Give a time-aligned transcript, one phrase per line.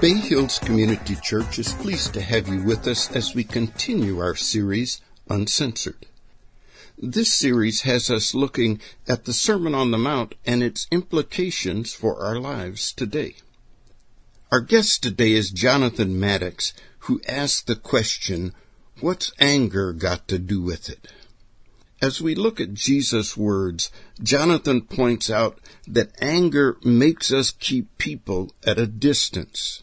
[0.00, 4.34] Bay Hills Community Church is pleased to have you with us as we continue our
[4.34, 6.06] series, Uncensored.
[6.98, 12.22] This series has us looking at the Sermon on the Mount and its implications for
[12.22, 13.36] our lives today.
[14.52, 18.54] Our guest today is Jonathan Maddox, who asked the question,
[19.00, 21.08] What's anger got to do with it?
[22.02, 23.90] As we look at Jesus' words,
[24.22, 29.82] Jonathan points out that anger makes us keep people at a distance.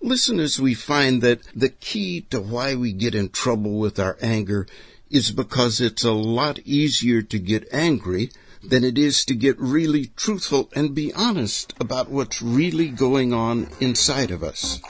[0.00, 4.18] Listen as we find that the key to why we get in trouble with our
[4.20, 4.66] anger
[5.08, 8.30] is because it's a lot easier to get angry
[8.64, 13.68] than it is to get really truthful and be honest about what's really going on
[13.78, 14.80] inside of us.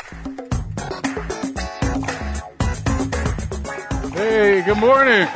[4.14, 5.28] Hey, good morning.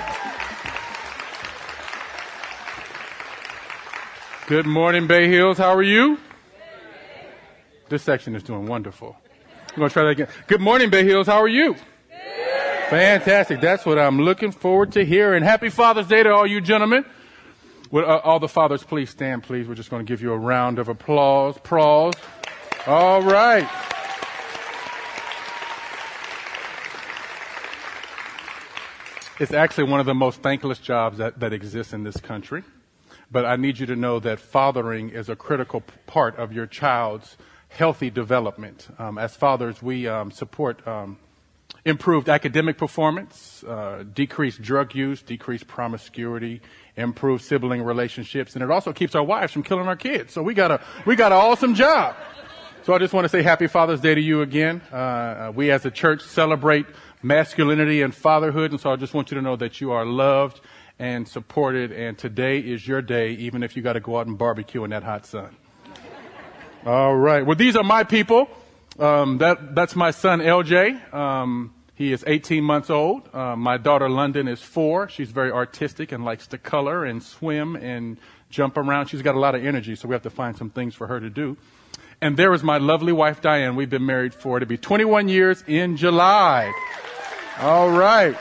[4.49, 5.59] Good morning, Bay Hills.
[5.59, 6.19] How are you?
[7.91, 9.15] This section is doing wonderful.
[9.69, 10.29] I'm going to try that again.
[10.47, 11.27] Good morning, Bay Hills.
[11.27, 11.77] How are you?
[12.89, 13.61] Fantastic.
[13.61, 15.43] That's what I'm looking forward to hearing.
[15.43, 17.05] Happy Father's Day to all you gentlemen.
[17.91, 19.69] Would uh, all the fathers please stand, please?
[19.69, 21.59] We're just going to give you a round of applause.
[21.59, 22.15] Applause.
[22.87, 23.69] All right.
[29.39, 32.65] It's actually one of the most thankless jobs that, that exists in this country.
[33.31, 37.37] But I need you to know that fathering is a critical part of your child's
[37.69, 38.89] healthy development.
[38.99, 41.19] Um, as fathers, we um, support um,
[41.85, 46.63] improved academic performance, uh, decreased drug use, decreased promiscuity,
[46.97, 50.33] improved sibling relationships, and it also keeps our wives from killing our kids.
[50.33, 52.17] So we got a we got an awesome job.
[52.85, 54.81] So I just want to say Happy Father's Day to you again.
[54.91, 56.87] Uh, uh, we as a church celebrate
[57.23, 58.71] masculinity and fatherhood.
[58.71, 60.61] And so I just want you to know that you are loved
[60.99, 61.93] and supported.
[61.93, 64.91] And today is your day, even if you got to go out and barbecue in
[64.91, 65.57] that hot sun.
[66.87, 67.45] All right.
[67.45, 68.49] Well, these are my people.
[68.99, 71.15] Um, that, that's my son, LJ.
[71.15, 73.29] Um, he is 18 months old.
[73.35, 75.09] Uh, my daughter, London, is four.
[75.09, 78.19] She's very artistic and likes to color and swim and
[78.51, 79.07] jump around.
[79.07, 81.21] She's got a lot of energy, so we have to find some things for her
[81.21, 81.57] to do.
[82.21, 83.77] And there is my lovely wife, Diane.
[83.77, 86.73] We've been married for, to be 21 years in July.
[87.61, 88.37] All right.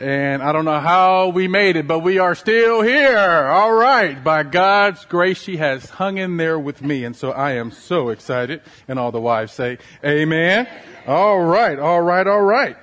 [0.00, 3.18] And I don't know how we made it, but we are still here.
[3.18, 4.22] All right.
[4.22, 7.04] By God's grace, she has hung in there with me.
[7.04, 8.62] And so I am so excited.
[8.86, 10.68] And all the wives say, Amen.
[11.06, 11.78] All right.
[11.78, 12.26] All right.
[12.26, 12.76] All right.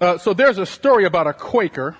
[0.00, 1.96] Uh, so there's a story about a Quaker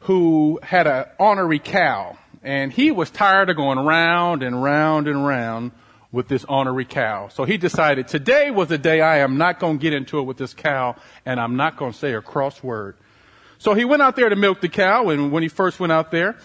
[0.00, 5.24] who had an ornery cow and he was tired of going round and round and
[5.24, 5.70] round
[6.10, 7.28] with this ornery cow.
[7.28, 10.22] So he decided today was the day I am not going to get into it
[10.22, 12.96] with this cow and I'm not going to say a cross word.
[13.62, 16.10] So he went out there to milk the cow and when he first went out
[16.10, 16.36] there,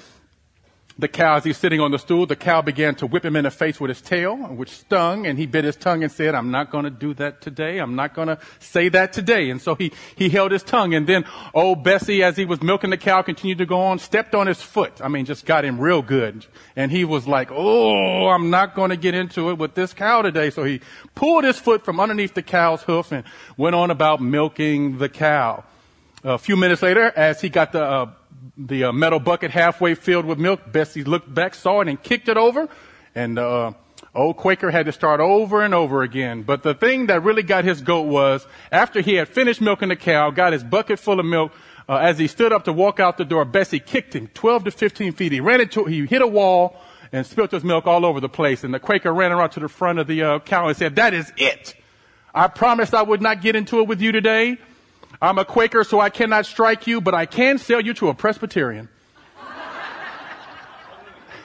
[1.00, 3.45] the cow, as he's sitting on the stool, the cow began to whip him in
[3.45, 6.51] the face with his tail, which stung, and he bit his tongue and said, I'm
[6.51, 7.79] not to do that today.
[7.79, 9.50] I'm not to say that today.
[9.50, 10.94] And so he, he held his tongue.
[10.94, 11.25] And then
[11.56, 14.61] old Bessie, as he was milking the cow, continued to go on, stepped on his
[14.61, 15.01] foot.
[15.03, 16.45] I mean, just got him real good.
[16.75, 20.51] And he was like, Oh, I'm not to get into it with this cow today.
[20.51, 20.81] So he
[21.16, 23.23] pulled his foot from underneath the cow's hoof and
[23.57, 25.63] went on about milking the cow.
[26.23, 28.11] A few minutes later, as he got the uh,
[28.57, 30.72] the uh, metal bucket halfway filled with milk.
[30.72, 32.67] Bessie looked back, saw it, and kicked it over.
[33.13, 33.73] And uh,
[34.16, 36.44] old Quaker had to start over and over again.
[36.44, 39.95] But the thing that really got his goat was after he had finished milking the
[39.95, 41.51] cow, got his bucket full of milk.
[41.89, 44.72] Uh, as he stood up to walk out the door, Bessie kicked him 12 to
[44.72, 45.31] 15 feet.
[45.31, 46.81] He ran into, he hit a wall
[47.13, 48.63] and spilled his milk all over the place.
[48.63, 51.13] And the Quaker ran around to the front of the uh, cow and said, "That
[51.13, 51.75] is it.
[52.35, 54.57] I promised I would not get into it with you today."
[55.22, 58.13] I'm a Quaker, so I cannot strike you, but I can sell you to a
[58.13, 58.88] Presbyterian.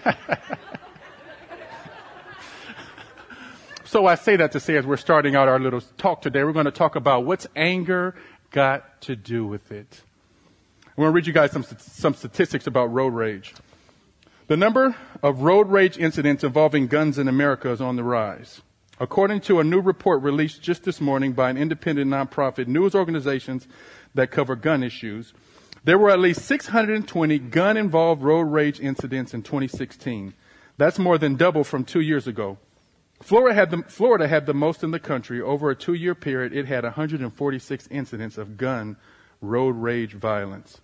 [3.85, 6.53] so I say that to say as we're starting out our little talk today, we're
[6.53, 8.15] going to talk about what's anger
[8.51, 10.03] got to do with it.
[10.87, 13.55] I'm going to read you guys some, some statistics about road rage.
[14.49, 18.61] The number of road rage incidents involving guns in America is on the rise.
[19.03, 23.67] According to a new report released just this morning by an independent nonprofit news organizations
[24.15, 25.35] that cover gun issues,
[25.83, 30.35] there were at least 620 gun involved road rage incidents in 2016.
[30.79, 32.59] That's more than double from two years ago.
[33.21, 35.41] Florida had, the, Florida had the most in the country.
[35.41, 38.97] Over a two year period, it had 146 incidents of gun
[39.41, 40.81] road rage violence.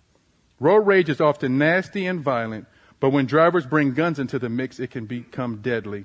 [0.59, 2.67] Road rage is often nasty and violent,
[2.99, 6.03] but when drivers bring guns into the mix, it can become deadly.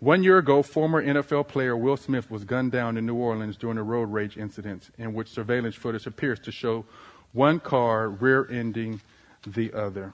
[0.00, 3.78] One year ago, former NFL player Will Smith was gunned down in New Orleans during
[3.78, 6.84] a road rage incident in which surveillance footage appears to show
[7.32, 9.00] one car rear ending
[9.44, 10.12] the other.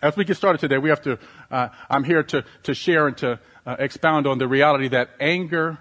[0.00, 1.18] As we get started today, we have to,
[1.50, 5.78] uh, I'm here to, to share and to uh, expound on the reality that anger,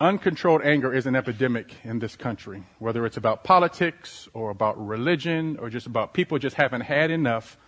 [0.00, 2.62] uncontrolled anger is an epidemic in this country.
[2.78, 7.58] Whether it's about politics or about religion or just about people just haven't had enough,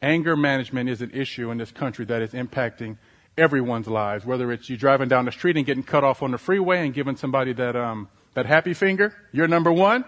[0.00, 2.98] anger management is an issue in this country that is impacting
[3.38, 4.24] everyone's lives.
[4.24, 6.94] Whether it's you driving down the street and getting cut off on the freeway and
[6.94, 10.04] giving somebody that, um, that happy finger, you're number one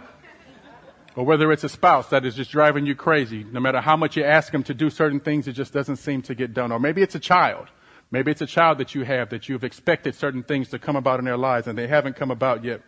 [1.19, 3.44] or whether it's a spouse that is just driving you crazy.
[3.50, 6.22] No matter how much you ask them to do certain things, it just doesn't seem
[6.22, 6.70] to get done.
[6.70, 7.66] Or maybe it's a child.
[8.12, 11.19] Maybe it's a child that you have that you've expected certain things to come about
[11.19, 12.82] in their lives and they haven't come about yet.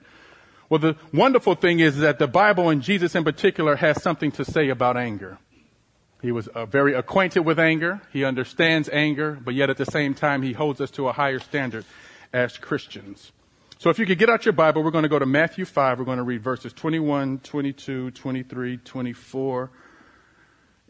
[0.68, 4.44] Well, the wonderful thing is that the Bible and Jesus in particular has something to
[4.44, 5.38] say about anger.
[6.22, 8.00] He was uh, very acquainted with anger.
[8.12, 11.38] He understands anger, but yet at the same time, he holds us to a higher
[11.38, 11.84] standard
[12.32, 13.32] as Christians.
[13.78, 15.98] So if you could get out your Bible, we're going to go to Matthew 5.
[15.98, 19.70] We're going to read verses 21, 22, 23, 24,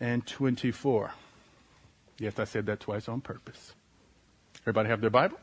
[0.00, 1.12] and 24.
[2.18, 3.74] Yes, I said that twice on purpose.
[4.62, 5.38] Everybody have their Bible?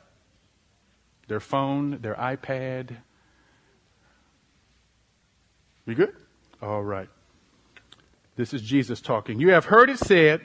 [1.29, 2.97] Their phone, their iPad?
[5.85, 6.13] We good?
[6.61, 7.07] All right.
[8.37, 9.39] This is Jesus talking.
[9.39, 10.41] You have heard it said,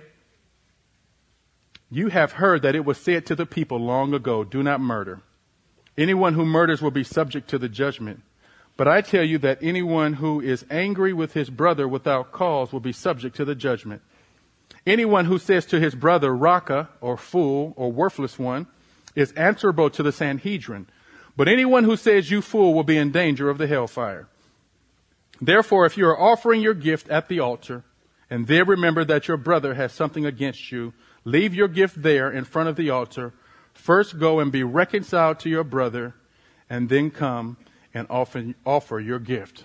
[1.90, 5.20] you have heard that it was said to the people long ago, do not murder.
[5.96, 8.22] Anyone who murders will be subject to the judgment.
[8.78, 12.80] But I tell you that anyone who is angry with his brother without cause will
[12.80, 14.00] be subject to the judgment.
[14.86, 18.66] Anyone who says to his brother, Raca, or fool, or worthless one,
[19.14, 20.86] is answerable to the Sanhedrin.
[21.36, 24.28] But anyone who says you fool will be in danger of the hellfire.
[25.42, 27.84] Therefore, if you are offering your gift at the altar,
[28.30, 30.94] and there remember that your brother has something against you,
[31.24, 33.34] leave your gift there in front of the altar
[33.74, 36.14] First go and be reconciled to your brother,
[36.68, 37.56] and then come
[37.92, 39.64] and offer, offer your gift.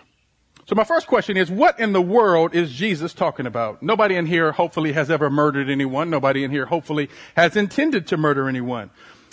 [0.67, 3.81] So my first question is, what in the world is Jesus talking about?
[3.81, 6.09] Nobody in here hopefully has ever murdered anyone.
[6.09, 8.89] Nobody in here hopefully has intended to murder anyone.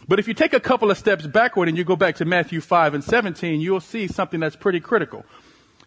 [0.07, 2.61] But if you take a couple of steps backward and you go back to Matthew
[2.61, 5.25] 5 and 17, you'll see something that's pretty critical.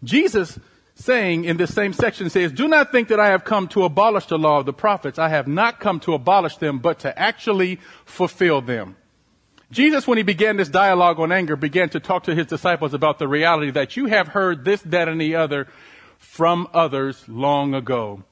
[0.03, 0.59] Jesus
[0.95, 4.25] saying in this same section says, do not think that I have come to abolish
[4.25, 5.19] the law of the prophets.
[5.19, 8.95] I have not come to abolish them, but to actually fulfill them.
[9.69, 13.19] Jesus, when he began this dialogue on anger, began to talk to his disciples about
[13.19, 15.67] the reality that you have heard this, that, and the other
[16.17, 18.23] from others long ago.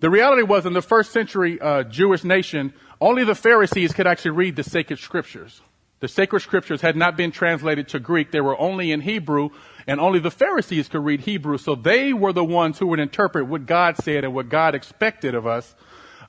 [0.00, 4.32] The reality was in the first century uh, Jewish nation, only the Pharisees could actually
[4.32, 5.60] read the sacred scriptures.
[6.00, 8.30] The sacred scriptures had not been translated to Greek.
[8.30, 9.50] They were only in Hebrew,
[9.90, 11.58] and only the Pharisees could read Hebrew.
[11.58, 15.34] So they were the ones who would interpret what God said and what God expected
[15.34, 15.74] of us,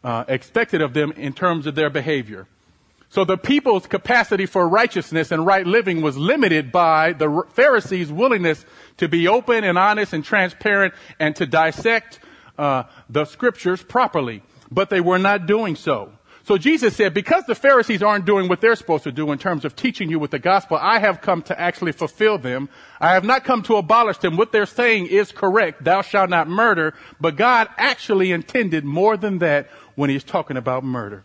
[0.04, 2.48] uh, expected of them in terms of their behavior.
[3.10, 8.66] So the people's capacity for righteousness and right living was limited by the Pharisees' willingness
[8.98, 12.20] to be open and honest and transparent and to dissect
[12.58, 14.42] uh, the scriptures properly.
[14.72, 16.14] But they were not doing so.
[16.52, 19.64] So Jesus said, because the Pharisees aren't doing what they're supposed to do in terms
[19.64, 22.68] of teaching you with the gospel, I have come to actually fulfill them.
[23.00, 24.36] I have not come to abolish them.
[24.36, 25.86] What they're saying is correct.
[25.86, 26.94] Thou shalt not murder.
[27.22, 31.24] But God actually intended more than that when he's talking about murder.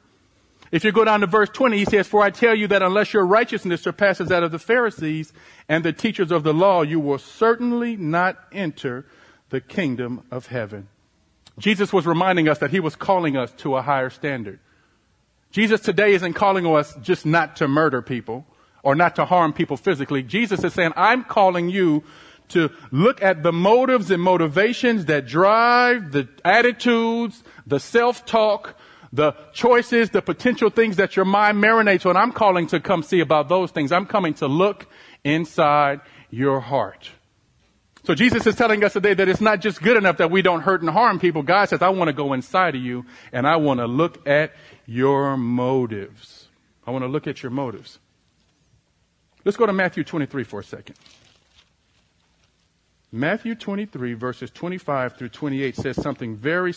[0.70, 3.12] If you go down to verse 20, he says, For I tell you that unless
[3.12, 5.32] your righteousness surpasses that of the Pharisees
[5.68, 9.06] and the teachers of the law, you will certainly not enter
[9.50, 10.86] the kingdom of heaven.
[11.58, 14.60] Jesus was reminding us that he was calling us to a higher standard.
[15.50, 18.46] Jesus today isn't calling us just not to murder people
[18.82, 20.22] or not to harm people physically.
[20.22, 22.04] Jesus is saying, I'm calling you
[22.48, 28.78] to look at the motives and motivations that drive the attitudes, the self-talk,
[29.12, 32.16] the choices, the potential things that your mind marinates on.
[32.16, 33.90] I'm calling to come see about those things.
[33.90, 34.86] I'm coming to look
[35.24, 36.00] inside
[36.30, 37.10] your heart.
[38.06, 40.60] So Jesus is telling us today that it's not just good enough that we don't
[40.60, 41.42] hurt and harm people.
[41.42, 44.52] God says, I want to go inside of you and I want to look at
[44.86, 46.46] your motives.
[46.86, 47.98] I want to look at your motives.
[49.44, 50.94] Let's go to Matthew 23 for a second.
[53.10, 56.74] Matthew 23, verses 25 through 28 says something very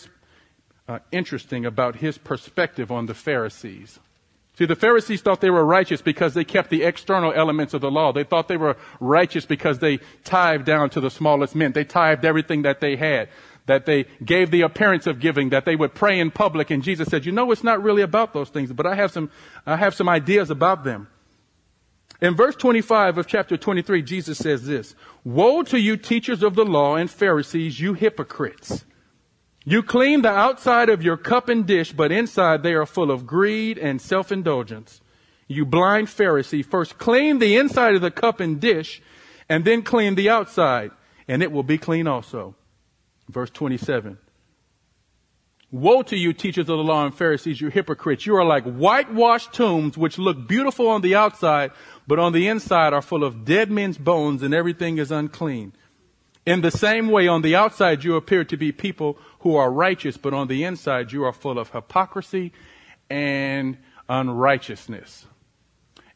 [0.88, 4.00] uh, interesting about his perspective on the Pharisees.
[4.60, 7.90] See, the Pharisees thought they were righteous because they kept the external elements of the
[7.90, 8.12] law.
[8.12, 11.74] They thought they were righteous because they tithed down to the smallest mint.
[11.74, 13.30] They tithed everything that they had
[13.64, 16.70] that they gave the appearance of giving, that they would pray in public.
[16.70, 19.30] And Jesus said, you know, it's not really about those things, but I have some,
[19.64, 21.08] I have some ideas about them.
[22.20, 26.66] In verse 25 of chapter 23, Jesus says this, Woe to you teachers of the
[26.66, 28.84] law and Pharisees, you hypocrites!
[29.64, 33.26] You clean the outside of your cup and dish, but inside they are full of
[33.26, 35.00] greed and self-indulgence.
[35.48, 39.02] You blind Pharisee, first clean the inside of the cup and dish,
[39.48, 40.92] and then clean the outside,
[41.28, 42.54] and it will be clean also.
[43.28, 44.18] Verse 27.
[45.72, 48.26] Woe to you, teachers of the law and Pharisees, you hypocrites.
[48.26, 51.70] You are like whitewashed tombs, which look beautiful on the outside,
[52.08, 55.72] but on the inside are full of dead men's bones and everything is unclean.
[56.46, 60.16] In the same way, on the outside you appear to be people who are righteous,
[60.16, 62.52] but on the inside you are full of hypocrisy
[63.10, 63.76] and
[64.08, 65.26] unrighteousness.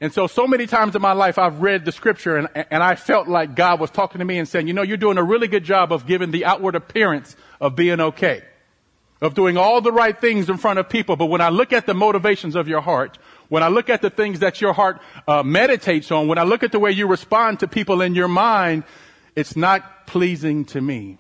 [0.01, 2.95] And so, so many times in my life, I've read the scripture and, and I
[2.95, 5.49] felt like God was talking to me and saying, you know, you're doing a really
[5.49, 8.43] good job of giving the outward appearance of being okay,
[9.21, 11.17] of doing all the right things in front of people.
[11.17, 14.11] But when I look at the motivations of your heart, when I look at the
[14.11, 17.61] things that your heart uh, meditates on, when I look at the way you respond
[17.61, 18.85] to people in your mind,
[19.37, 21.19] it's not pleasing to me.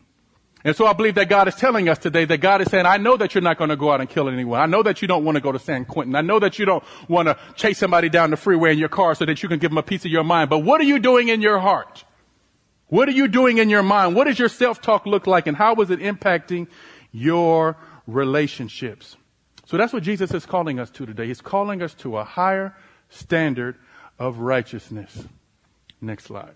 [0.66, 2.97] And so I believe that God is telling us today that God is saying, I
[2.97, 4.59] know that you're not going to go out and kill anyone.
[4.59, 6.14] I know that you don't want to go to San Quentin.
[6.14, 9.14] I know that you don't want to chase somebody down the freeway in your car
[9.14, 10.49] so that you can give them a piece of your mind.
[10.49, 12.04] But what are you doing in your heart?
[12.87, 14.14] What are you doing in your mind?
[14.14, 16.68] What does your self-talk look like and how is it impacting
[17.12, 19.18] your relationships?
[19.66, 21.26] So that's what Jesus is calling us to today.
[21.26, 22.75] He's calling us to a higher
[23.11, 23.76] standard
[24.18, 25.25] of righteousness.
[26.00, 26.54] Next slide.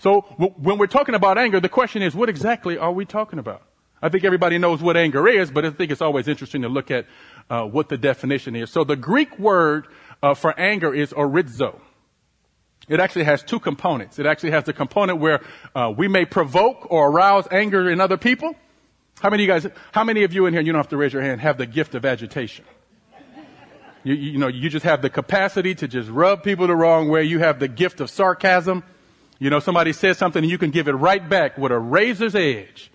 [0.00, 3.38] So w- when we're talking about anger, the question is, what exactly are we talking
[3.38, 3.62] about?
[4.02, 6.90] I think everybody knows what anger is, but I think it's always interesting to look
[6.90, 7.04] at
[7.50, 8.70] uh, what the definition is.
[8.70, 9.88] So the Greek word
[10.22, 11.78] uh, for anger is orizo.
[12.88, 14.18] It actually has two components.
[14.18, 15.42] It actually has the component where
[15.74, 18.56] uh, we may provoke or arouse anger in other people.
[19.20, 20.96] How many of you guys, how many of you in here, you don't have to
[20.96, 22.64] raise your hand, have the gift of agitation?
[24.02, 27.24] You, you know, you just have the capacity to just rub people the wrong way.
[27.24, 28.82] You have the gift of sarcasm.
[29.40, 32.34] You know, somebody says something and you can give it right back with a razor's
[32.34, 32.92] edge.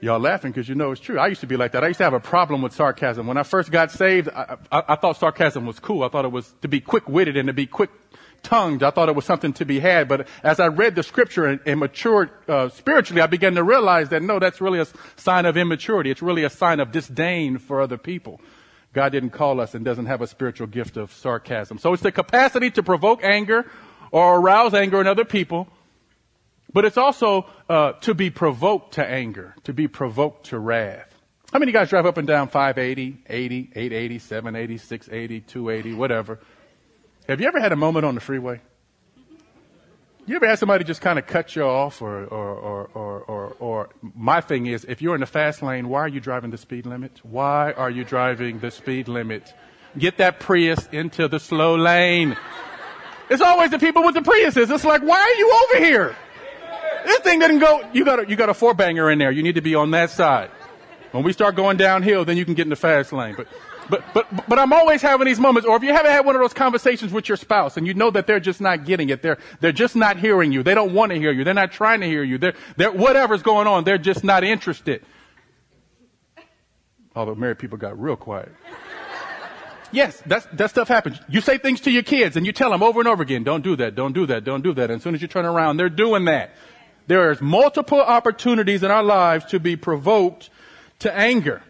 [0.00, 1.16] Y'all laughing because you know it's true.
[1.16, 1.84] I used to be like that.
[1.84, 3.28] I used to have a problem with sarcasm.
[3.28, 6.02] When I first got saved, I, I, I thought sarcasm was cool.
[6.02, 8.82] I thought it was to be quick-witted and to be quick-tongued.
[8.82, 10.08] I thought it was something to be had.
[10.08, 14.08] But as I read the scripture and, and matured uh, spiritually, I began to realize
[14.08, 16.10] that no, that's really a sign of immaturity.
[16.10, 18.40] It's really a sign of disdain for other people.
[18.92, 21.78] God didn't call us and doesn't have a spiritual gift of sarcasm.
[21.78, 23.70] So it's the capacity to provoke anger
[24.12, 25.66] or arouse anger in other people,
[26.72, 31.08] but it's also uh, to be provoked to anger, to be provoked to wrath.
[31.52, 36.38] How many guys drive up and down 580, 80, 880, 780, 680, 280, whatever?
[37.28, 38.60] Have you ever had a moment on the freeway?
[40.24, 43.56] You ever had somebody just kind of cut you off or, or, or, or, or,
[43.58, 46.58] or my thing is, if you're in the fast lane, why are you driving the
[46.58, 47.20] speed limit?
[47.24, 49.52] Why are you driving the speed limit?
[49.98, 52.36] Get that Prius into the slow lane.
[53.32, 54.70] It's always the people with the Priuses.
[54.70, 56.16] It's like, why are you over here?
[57.06, 57.82] This thing didn't go.
[57.94, 59.30] You got a, you got a four banger in there.
[59.30, 60.50] You need to be on that side.
[61.12, 63.34] When we start going downhill, then you can get in the fast lane.
[63.34, 63.48] But,
[63.88, 65.66] but, but, but I'm always having these moments.
[65.66, 68.10] Or if you haven't had one of those conversations with your spouse and you know
[68.10, 70.62] that they're just not getting it, they're, they're just not hearing you.
[70.62, 71.42] They don't want to hear you.
[71.42, 72.36] They're not trying to hear you.
[72.36, 75.02] They're, they're, whatever's going on, they're just not interested.
[77.16, 78.52] Although married people got real quiet.
[79.92, 81.18] Yes, that stuff happens.
[81.28, 83.62] You say things to your kids and you tell them over and over again, don't
[83.62, 84.90] do that, don't do that, don't do that.
[84.90, 86.54] And as soon as you turn around, they're doing that.
[87.06, 90.50] There's multiple opportunities in our lives to be provoked
[91.00, 91.62] to anger.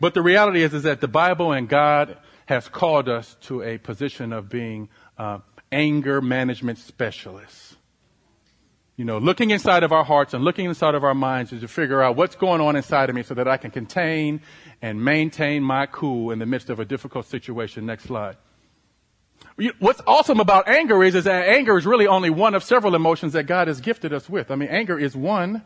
[0.00, 3.78] But the reality is, is that the Bible and God has called us to a
[3.78, 5.38] position of being uh,
[5.70, 7.76] anger management specialists.
[8.96, 11.68] You know, looking inside of our hearts and looking inside of our minds is to
[11.68, 14.40] figure out what's going on inside of me so that I can contain
[14.84, 17.86] and maintain my cool in the midst of a difficult situation.
[17.86, 18.36] Next slide.
[19.78, 23.32] What's awesome about anger is, is that anger is really only one of several emotions
[23.32, 24.50] that God has gifted us with.
[24.50, 25.62] I mean, anger is one,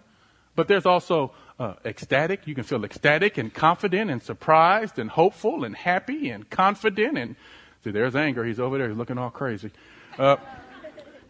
[0.54, 2.46] but there's also uh, ecstatic.
[2.46, 7.18] You can feel ecstatic and confident and surprised and hopeful and happy and confident.
[7.18, 7.34] And
[7.82, 8.44] see, there's anger.
[8.44, 8.88] He's over there.
[8.88, 9.72] He's looking all crazy.
[10.16, 10.36] Uh,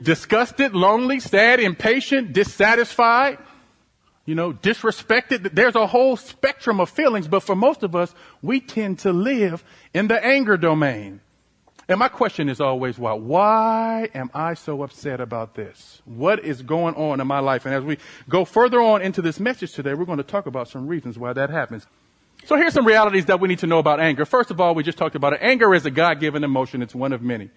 [0.03, 3.39] disgusted, lonely, sad, impatient, dissatisfied
[4.29, 5.55] you know, disrespected.
[5.55, 9.65] There's a whole spectrum of feelings, but for most of us, we tend to live
[9.95, 11.23] in the anger domain.
[11.89, 13.15] And my question is always why?
[13.15, 16.03] Why am I so upset about this?
[16.05, 17.65] What is going on in my life?
[17.65, 17.97] And as we
[18.29, 21.33] go further on into this message today, we're going to talk about some reasons why
[21.33, 21.87] that happens.
[22.45, 24.27] So here's some realities that we need to know about anger.
[24.27, 25.39] First of all, we just talked about it.
[25.41, 26.83] Anger is a God-given emotion.
[26.83, 27.49] It's one of many.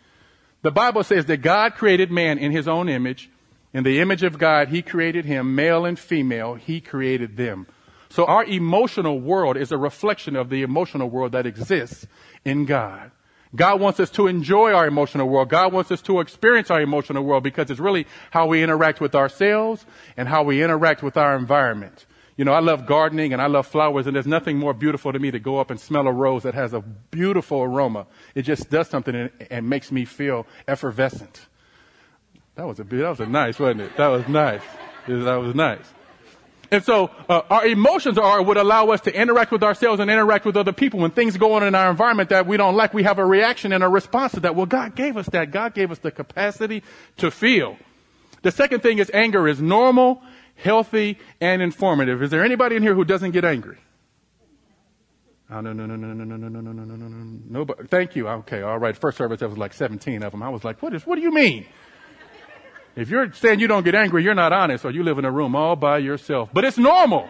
[0.62, 3.30] The Bible says that God created man in his own image
[3.74, 7.68] in the image of God, He created him, male and female, He created them.
[8.10, 12.08] So our emotional world is a reflection of the emotional world that exists
[12.44, 13.12] in God.
[13.56, 15.50] God wants us to enjoy our emotional world.
[15.50, 19.16] God wants us to experience our emotional world because it's really how we interact with
[19.16, 19.86] ourselves
[20.16, 22.06] and how we interact with our environment.
[22.38, 25.20] You know, I love gardening and I love flowers and there's nothing more beautiful to
[25.20, 28.08] me to go up and smell a rose that has a beautiful aroma.
[28.36, 31.46] It just does something and, and makes me feel effervescent.
[32.56, 33.98] That was a that was a nice, wasn't it?
[33.98, 34.62] That was nice.
[35.08, 35.86] That was nice.
[36.70, 40.46] And so uh, our emotions are would allow us to interact with ourselves and interact
[40.46, 41.02] with other people.
[41.02, 43.74] When things go on in our environment that we don't like, we have a reaction
[43.74, 44.56] and a response to that.
[44.56, 45.52] Well, God gave us that.
[45.52, 46.84] God gave us the capacity
[47.18, 47.78] to feel.
[48.42, 50.22] The second thing is anger is normal,
[50.56, 52.24] healthy, and informative.
[52.24, 53.78] Is there anybody in here who doesn't get angry?
[55.50, 57.40] Oh, no, no, no, no, no, no, no, no, no, no, no, no.
[57.50, 57.86] Nobody.
[57.88, 58.30] Thank you.
[58.30, 58.96] Okay, all right.
[58.96, 60.42] First service, there was like 17 of them.
[60.42, 61.66] I was like, what is, what do you mean?
[62.96, 65.32] If you're saying you don't get angry, you're not honest, or you live in a
[65.32, 66.50] room all by yourself.
[66.54, 67.30] But it's normal.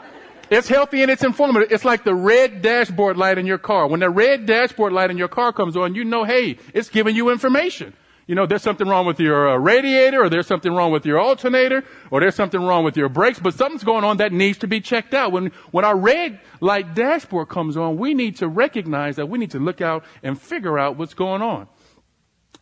[0.50, 1.72] It's healthy and it's informative.
[1.72, 3.88] It's like the red dashboard light in your car.
[3.88, 7.16] When the red dashboard light in your car comes on, you know, hey, it's giving
[7.16, 7.94] you information.
[8.28, 11.20] You know, there's something wrong with your uh, radiator, or there's something wrong with your
[11.20, 14.68] alternator, or there's something wrong with your brakes, but something's going on that needs to
[14.68, 15.32] be checked out.
[15.32, 19.52] When, when our red light dashboard comes on, we need to recognize that we need
[19.52, 21.68] to look out and figure out what's going on.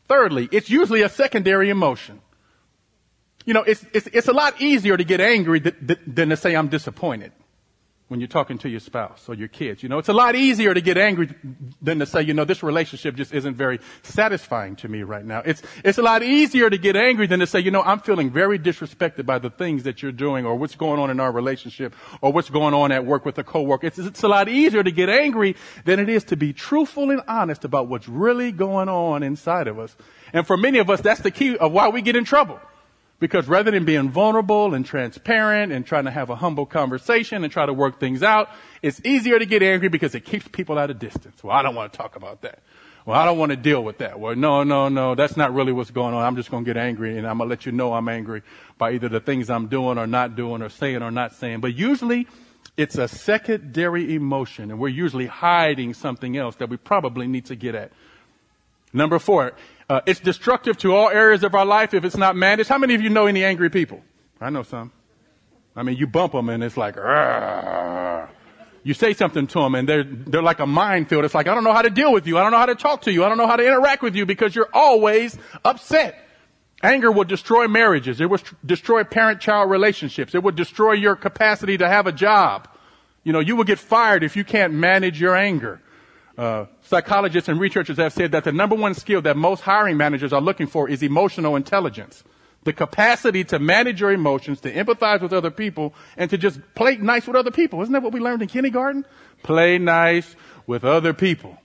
[0.07, 2.21] Thirdly, it's usually a secondary emotion.
[3.45, 6.37] You know, it's, it's, it's a lot easier to get angry th- th- than to
[6.37, 7.31] say I'm disappointed
[8.09, 9.83] when you're talking to your spouse or your kids.
[9.83, 11.29] You know, it's a lot easier to get angry
[11.79, 15.43] than to say, you know, this relationship just isn't very satisfying to me right now.
[15.45, 18.31] It's, it's a lot easier to get angry than to say, you know, I'm feeling
[18.31, 21.95] very disrespected by the things that you're doing or what's going on in our relationship
[22.21, 23.85] or what's going on at work with a coworker.
[23.85, 25.55] It's, it's a lot easier to get angry
[25.85, 29.77] than it is to be truthful and honest about what's really going on inside of
[29.77, 29.95] us.
[30.33, 32.59] And for many of us, that's the key of why we get in trouble.
[33.19, 37.51] Because rather than being vulnerable and transparent and trying to have a humble conversation and
[37.51, 38.49] try to work things out,
[38.81, 41.43] it's easier to get angry because it keeps people at a distance.
[41.43, 42.59] Well, I don't want to talk about that.
[43.05, 44.19] Well, I don't want to deal with that.
[44.19, 46.23] Well, no, no, no, that's not really what's going on.
[46.23, 48.41] I'm just going to get angry and I'm going to let you know I'm angry
[48.77, 51.59] by either the things I'm doing or not doing or saying or not saying.
[51.59, 52.27] But usually
[52.77, 57.55] it's a secondary emotion and we're usually hiding something else that we probably need to
[57.55, 57.91] get at.
[58.93, 59.53] Number four,
[59.89, 62.69] uh, it's destructive to all areas of our life if it's not managed.
[62.69, 64.01] How many of you know any angry people?
[64.39, 64.91] I know some.
[65.75, 68.29] I mean, you bump them and it's like, Argh.
[68.83, 71.25] you say something to them and they're, they're like a minefield.
[71.25, 72.37] It's like, I don't know how to deal with you.
[72.37, 73.23] I don't know how to talk to you.
[73.23, 76.23] I don't know how to interact with you because you're always upset.
[76.81, 78.21] Anger will destroy marriages.
[78.21, 80.33] It will destroy parent-child relationships.
[80.35, 82.69] It will destroy your capacity to have a job.
[83.23, 85.81] You know, you will get fired if you can't manage your anger.
[86.39, 90.31] Uh, psychologists and researchers have said that the number one skill that most hiring managers
[90.31, 92.23] are looking for is emotional intelligence.
[92.63, 96.95] The capacity to manage your emotions, to empathize with other people, and to just play
[96.95, 97.81] nice with other people.
[97.81, 99.05] Isn't that what we learned in kindergarten?
[99.43, 101.57] Play nice with other people.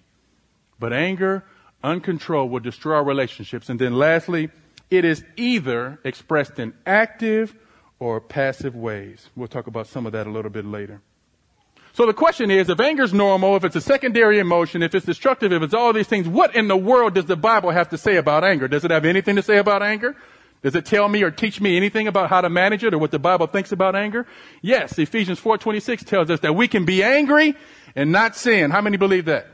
[0.81, 1.45] But anger,
[1.85, 3.69] uncontrolled, will destroy our relationships.
[3.69, 4.51] And then lastly,
[4.91, 7.55] it is either expressed in active
[8.01, 9.31] or passive ways.
[9.37, 11.01] We'll talk about some of that a little bit later.
[11.95, 15.07] So the question is, if anger is normal, if it's a secondary emotion, if it's
[15.07, 17.99] destructive, if it's all these things, what in the world does the Bible have to
[17.99, 18.67] say about anger?
[18.67, 20.17] Does it have anything to say about anger?
[20.65, 23.13] Does it tell me or teach me anything about how to manage it or what
[23.13, 24.27] the Bible thinks about anger?
[24.61, 27.55] Yes, Ephesians 4:26 tells us that we can be angry
[27.95, 28.73] and not sin.
[28.73, 29.47] How many believe that?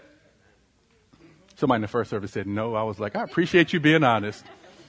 [1.56, 2.74] Somebody in the first service said no.
[2.74, 4.46] I was like, I appreciate you being honest.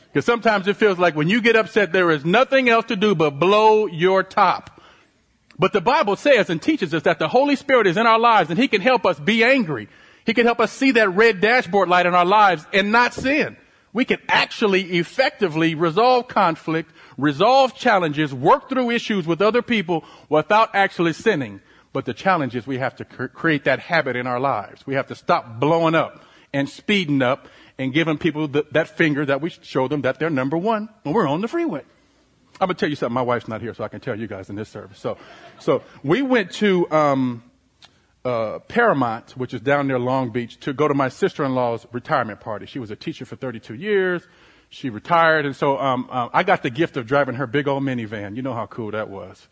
[0.07, 3.13] Because sometimes it feels like when you get upset, there is nothing else to do
[3.13, 4.70] but blow your top.
[5.61, 8.49] But the Bible says and teaches us that the Holy Spirit is in our lives
[8.49, 9.89] and He can help us be angry.
[10.25, 13.55] He can help us see that red dashboard light in our lives and not sin.
[13.93, 20.73] We can actually effectively resolve conflict, resolve challenges, work through issues with other people without
[20.73, 21.61] actually sinning.
[21.93, 24.87] But the challenge is we have to cr- create that habit in our lives.
[24.87, 27.47] We have to stop blowing up and speeding up
[27.77, 31.13] and giving people the, that finger that we show them that they're number one when
[31.13, 31.83] we're on the freeway.
[32.61, 33.15] I'm gonna tell you something.
[33.15, 34.99] My wife's not here, so I can tell you guys in this service.
[34.99, 35.17] So,
[35.57, 37.43] so we went to um,
[38.23, 42.67] uh, Paramount, which is down near Long Beach, to go to my sister-in-law's retirement party.
[42.67, 44.21] She was a teacher for 32 years.
[44.69, 47.81] She retired, and so um, uh, I got the gift of driving her big old
[47.81, 48.35] minivan.
[48.35, 49.47] You know how cool that was,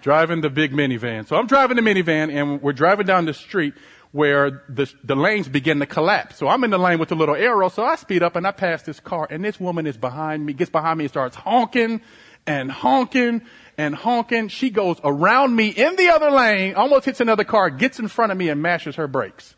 [0.00, 1.26] driving the big minivan.
[1.26, 3.74] So I'm driving the minivan, and we're driving down the street
[4.12, 6.36] where the, the lanes begin to collapse.
[6.36, 8.52] So I'm in the lane with the little arrow, so I speed up and I
[8.52, 12.02] pass this car, and this woman is behind me, gets behind me and starts honking
[12.46, 13.42] and honking
[13.78, 14.48] and honking.
[14.48, 18.32] She goes around me in the other lane, almost hits another car, gets in front
[18.32, 19.54] of me and mashes her brakes.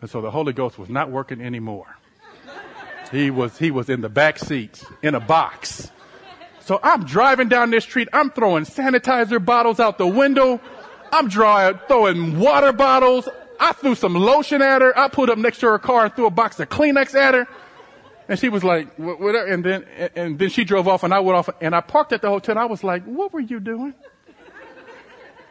[0.00, 1.96] And so the Holy Ghost was not working anymore.
[3.10, 5.90] He was, he was in the back seat in a box.
[6.60, 8.08] So I'm driving down this street.
[8.12, 10.60] I'm throwing sanitizer bottles out the window.
[11.10, 13.28] I'm drawing, throwing water bottles.
[13.58, 14.96] I threw some lotion at her.
[14.96, 17.48] I pulled up next to her car and threw a box of Kleenex at her.
[18.28, 19.46] And she was like, whatever.
[19.46, 22.20] And then, and then she drove off and I went off and I parked at
[22.20, 23.94] the hotel and I was like, what were you doing?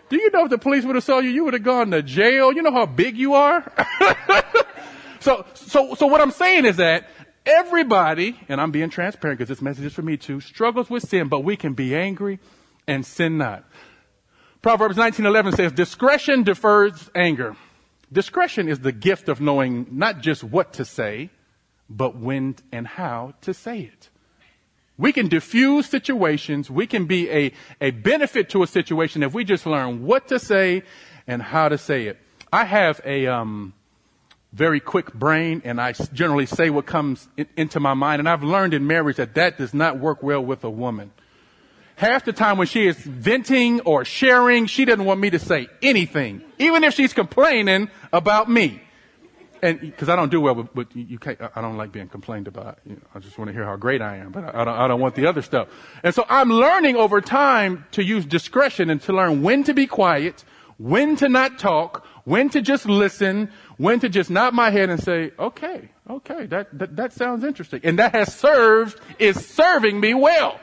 [0.10, 2.02] Do you know if the police would have saw you, you would have gone to
[2.02, 2.54] jail?
[2.54, 3.70] You know how big you are?
[5.20, 7.10] so, so, so what I'm saying is that
[7.46, 11.28] everybody, and I'm being transparent because this message is for me too, struggles with sin,
[11.28, 12.40] but we can be angry
[12.88, 13.66] and sin not.
[14.62, 17.56] Proverbs 19:11 says, "Discretion defers anger."
[18.12, 21.30] Discretion is the gift of knowing not just what to say,
[21.90, 24.10] but when and how to say it.
[24.98, 26.72] We can diffuse situations.
[26.72, 30.40] We can be a, a benefit to a situation if we just learn what to
[30.40, 30.84] say
[31.28, 32.18] and how to say it.
[32.52, 33.74] I have a um,
[34.54, 38.20] very quick brain, and I generally say what comes in, into my mind.
[38.22, 41.12] And I've learned in marriage that that does not work well with a woman.
[41.98, 45.68] Half the time when she is venting or sharing, she doesn't want me to say
[45.82, 48.82] anything, even if she's complaining about me
[49.62, 52.48] and because I don't do well with, with you can't, I don't like being complained
[52.48, 52.80] about.
[52.86, 54.76] You know, I just want to hear how great I am, but I, I, don't,
[54.76, 55.68] I don't want the other stuff.
[56.04, 59.88] And so I'm learning over time to use discretion and to learn when to be
[59.88, 60.44] quiet,
[60.78, 65.02] when to not talk, when to just listen, when to just nod my head and
[65.02, 67.82] say, okay, okay, that, that, that sounds interesting.
[67.84, 70.60] And that has served, is serving me well.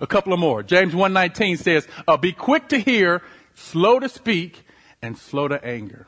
[0.00, 0.62] A couple of more.
[0.62, 3.22] James 119 says, uh, be quick to hear,
[3.54, 4.64] slow to speak,
[5.02, 6.06] and slow to anger.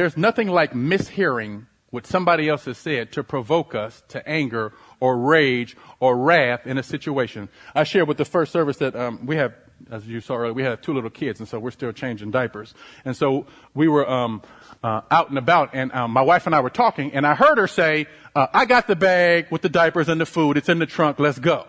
[0.00, 5.14] There's nothing like mishearing what somebody else has said to provoke us to anger or
[5.18, 7.50] rage or wrath in a situation.
[7.74, 9.52] I shared with the first service that um, we have,
[9.90, 12.72] as you saw earlier, we have two little kids, and so we're still changing diapers.
[13.04, 14.40] And so we were um,
[14.82, 17.58] uh, out and about, and um, my wife and I were talking, and I heard
[17.58, 20.56] her say, uh, "I got the bag with the diapers and the food.
[20.56, 21.18] It's in the trunk.
[21.18, 21.66] Let's go."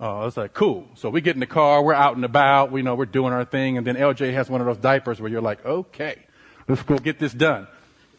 [0.00, 0.88] Oh, I was like, cool.
[0.96, 3.44] So we get in the car, we're out and about, we know we're doing our
[3.44, 6.24] thing, and then LJ has one of those diapers where you're like, okay.
[6.68, 7.66] Let's go get this done.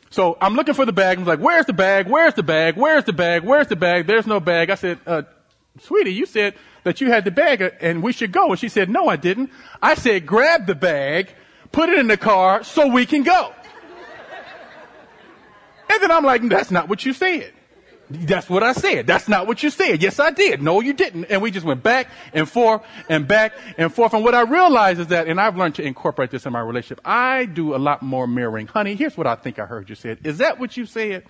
[0.10, 1.18] So I'm looking for the bag.
[1.18, 2.08] I'm like, where's the bag?
[2.08, 2.78] Where's the bag?
[2.78, 3.44] Where's the bag?
[3.44, 4.06] Where's the bag?
[4.06, 4.70] There's no bag.
[4.70, 5.24] I said, uh,
[5.80, 6.54] sweetie, you said
[6.84, 8.52] that you had the bag uh, and we should go.
[8.52, 9.50] And she said, no, I didn't.
[9.82, 11.34] I said, grab the bag,
[11.72, 13.54] put it in the car so we can go.
[15.90, 17.52] and then I'm like, that's not what you said.
[18.14, 19.08] That's what I said.
[19.08, 20.04] That's not what you said.
[20.04, 20.62] Yes, I did.
[20.62, 21.26] No, you didn't.
[21.26, 24.14] And we just went back and forth and back and forth.
[24.14, 27.02] And what I realized is that, and I've learned to incorporate this in my relationship,
[27.04, 28.68] I do a lot more mirroring.
[28.68, 30.20] Honey, here's what I think I heard you said.
[30.24, 31.26] Is that what you said?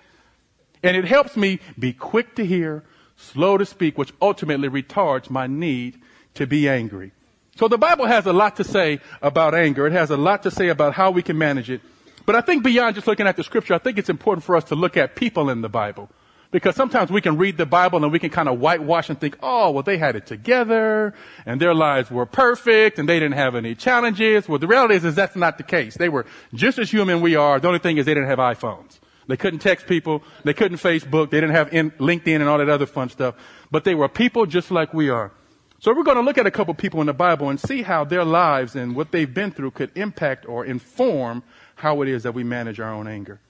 [0.82, 2.84] And it helps me be quick to hear,
[3.16, 5.98] slow to speak, which ultimately retards my need
[6.34, 7.12] to be angry.
[7.56, 9.86] So the Bible has a lot to say about anger.
[9.86, 11.80] It has a lot to say about how we can manage it.
[12.26, 14.64] But I think beyond just looking at the scripture, I think it's important for us
[14.64, 16.10] to look at people in the Bible.
[16.54, 19.36] Because sometimes we can read the Bible and we can kind of whitewash and think,
[19.42, 21.12] oh, well, they had it together
[21.46, 24.48] and their lives were perfect and they didn't have any challenges.
[24.48, 25.96] Well, the reality is, is that's not the case.
[25.96, 27.58] They were just as human we are.
[27.58, 29.00] The only thing is they didn't have iPhones.
[29.26, 30.22] They couldn't text people.
[30.44, 31.30] They couldn't Facebook.
[31.30, 33.34] They didn't have in, LinkedIn and all that other fun stuff.
[33.72, 35.32] But they were people just like we are.
[35.80, 38.04] So we're going to look at a couple people in the Bible and see how
[38.04, 41.42] their lives and what they've been through could impact or inform
[41.74, 43.40] how it is that we manage our own anger.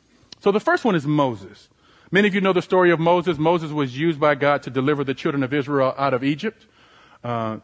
[0.41, 1.69] So the first one is Moses.
[2.15, 3.39] Many of you know the story of Moses.
[3.39, 6.65] Moses was used by God to deliver the children of Israel out of Egypt.
[7.25, 7.57] Uh,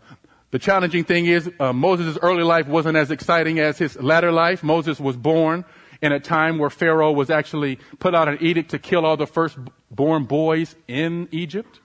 [0.51, 4.65] the challenging thing is, uh, Moses' early life wasn't as exciting as his latter life.
[4.65, 5.65] Moses was born
[6.03, 9.25] in a time where Pharaoh was actually put out an edict to kill all the
[9.25, 11.79] firstborn boys in Egypt.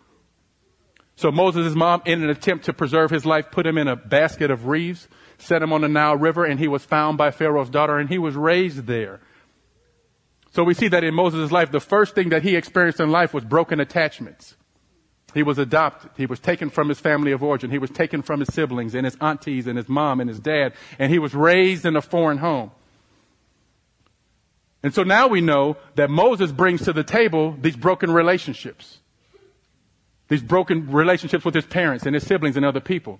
[1.17, 4.49] So Moses' mom, in an attempt to preserve his life, put him in a basket
[4.49, 7.99] of reeds, set him on the Nile River, and he was found by Pharaoh's daughter,
[7.99, 9.19] and he was raised there.
[10.55, 13.33] So we see that in Moses' life, the first thing that he experienced in life
[13.33, 14.55] was broken attachments.
[15.33, 16.11] He was adopted.
[16.15, 17.71] He was taken from his family of origin.
[17.71, 20.71] He was taken from his siblings and his aunties and his mom and his dad.
[20.97, 22.71] And he was raised in a foreign home.
[24.81, 28.99] And so now we know that Moses brings to the table these broken relationships.
[30.29, 33.19] These broken relationships with his parents and his siblings and other people.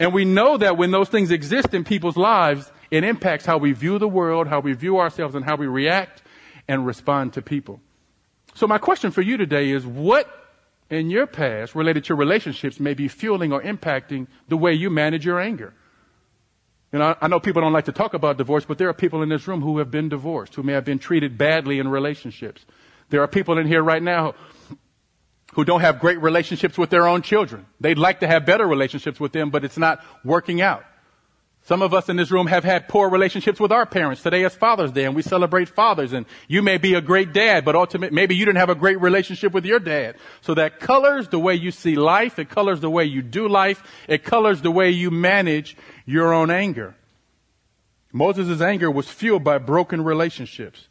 [0.00, 3.70] And we know that when those things exist in people's lives, it impacts how we
[3.70, 6.21] view the world, how we view ourselves, and how we react
[6.68, 7.80] and respond to people.
[8.54, 10.28] So my question for you today is what
[10.90, 15.24] in your past related to relationships may be fueling or impacting the way you manage
[15.24, 15.74] your anger?
[16.92, 19.22] You know, I know people don't like to talk about divorce, but there are people
[19.22, 22.66] in this room who have been divorced, who may have been treated badly in relationships.
[23.08, 24.34] There are people in here right now
[25.54, 27.66] who don't have great relationships with their own children.
[27.80, 30.84] They'd like to have better relationships with them, but it's not working out.
[31.64, 34.20] Some of us in this room have had poor relationships with our parents.
[34.20, 37.64] Today is Father's Day and we celebrate fathers and you may be a great dad,
[37.64, 40.16] but ultimately maybe you didn't have a great relationship with your dad.
[40.40, 42.40] So that colors the way you see life.
[42.40, 43.80] It colors the way you do life.
[44.08, 46.96] It colors the way you manage your own anger.
[48.12, 50.88] Moses' anger was fueled by broken relationships.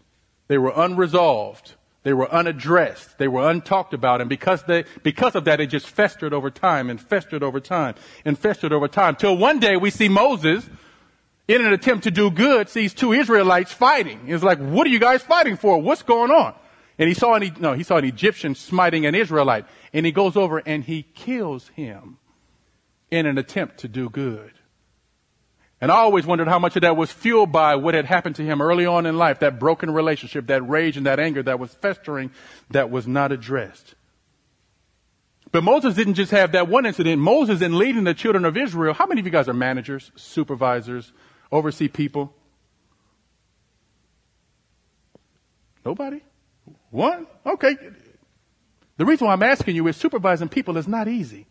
[0.48, 1.76] They were unresolved.
[2.04, 3.18] They were unaddressed.
[3.20, 4.22] They were untalked about.
[4.22, 7.96] And because they, because of that, it just festered over time and festered over time
[8.26, 9.16] and festered over time.
[9.16, 10.68] Till one day we see Moses,
[11.48, 14.26] in an attempt to do good, sees two Israelites fighting.
[14.26, 15.80] He's like, what are you guys fighting for?
[15.80, 16.56] What's going on?
[16.98, 19.66] And he saw an, no, he saw an Egyptian smiting an Israelite.
[19.94, 22.18] And he goes over and he kills him
[23.12, 24.52] in an attempt to do good.
[25.82, 28.44] And I always wondered how much of that was fueled by what had happened to
[28.44, 31.74] him early on in life, that broken relationship, that rage and that anger that was
[31.74, 32.30] festering,
[32.70, 33.96] that was not addressed.
[35.52, 37.20] But Moses didn't just have that one incident.
[37.20, 41.12] Moses, in leading the children of Israel, how many of you guys are managers, supervisors,
[41.52, 42.32] oversee people?
[45.84, 46.22] Nobody?
[46.92, 47.26] One?
[47.44, 47.76] Okay.
[48.98, 51.48] The reason why I'm asking you is supervising people is not easy.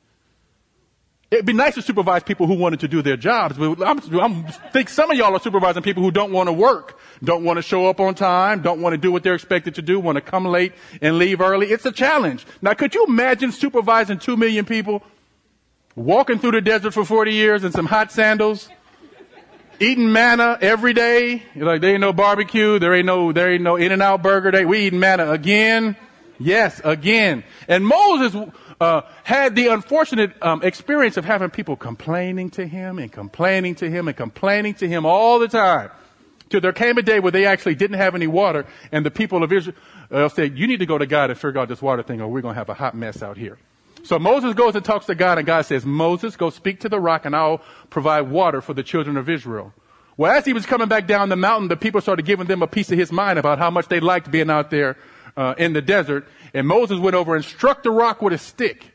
[1.31, 4.01] It'd be nice to supervise people who wanted to do their jobs, but I'm
[4.73, 7.63] think some of y'all are supervising people who don't want to work, don't want to
[7.63, 10.23] show up on time, don't want to do what they're expected to do, want to
[10.23, 11.69] come late and leave early.
[11.69, 12.45] It's a challenge.
[12.61, 15.05] Now, could you imagine supervising two million people,
[15.95, 18.69] walking through the desert for 40 years in some hot sandals,
[19.79, 21.45] eating manna every day?
[21.55, 24.65] You're like, there ain't no barbecue, there ain't no, there ain't no In-N-Out burger day.
[24.65, 25.97] We eating manna again.
[26.41, 27.45] Yes, again.
[27.69, 28.35] And Moses
[28.81, 33.91] uh, had the unfortunate um, experience of having people complaining to him and complaining to
[33.91, 35.91] him and complaining to him all the time.
[36.49, 39.45] Till there came a day where they actually didn't have any water, and the people
[39.45, 39.77] of Israel
[40.11, 42.29] uh, said, "You need to go to God and figure out this water thing, or
[42.29, 43.59] we're going to have a hot mess out here."
[44.03, 46.99] So Moses goes and talks to God, and God says, "Moses, go speak to the
[46.99, 49.73] rock, and I'll provide water for the children of Israel."
[50.17, 52.67] Well, as he was coming back down the mountain, the people started giving them a
[52.67, 54.97] piece of his mind about how much they liked being out there
[55.37, 56.27] uh, in the desert.
[56.55, 58.93] And Moses went over and struck the rock with a stick.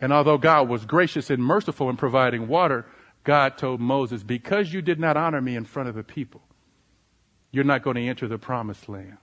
[0.00, 2.86] And although God was gracious and merciful in providing water,
[3.24, 6.42] God told Moses, because you did not honor me in front of the people,
[7.50, 9.18] you're not going to enter the promised land.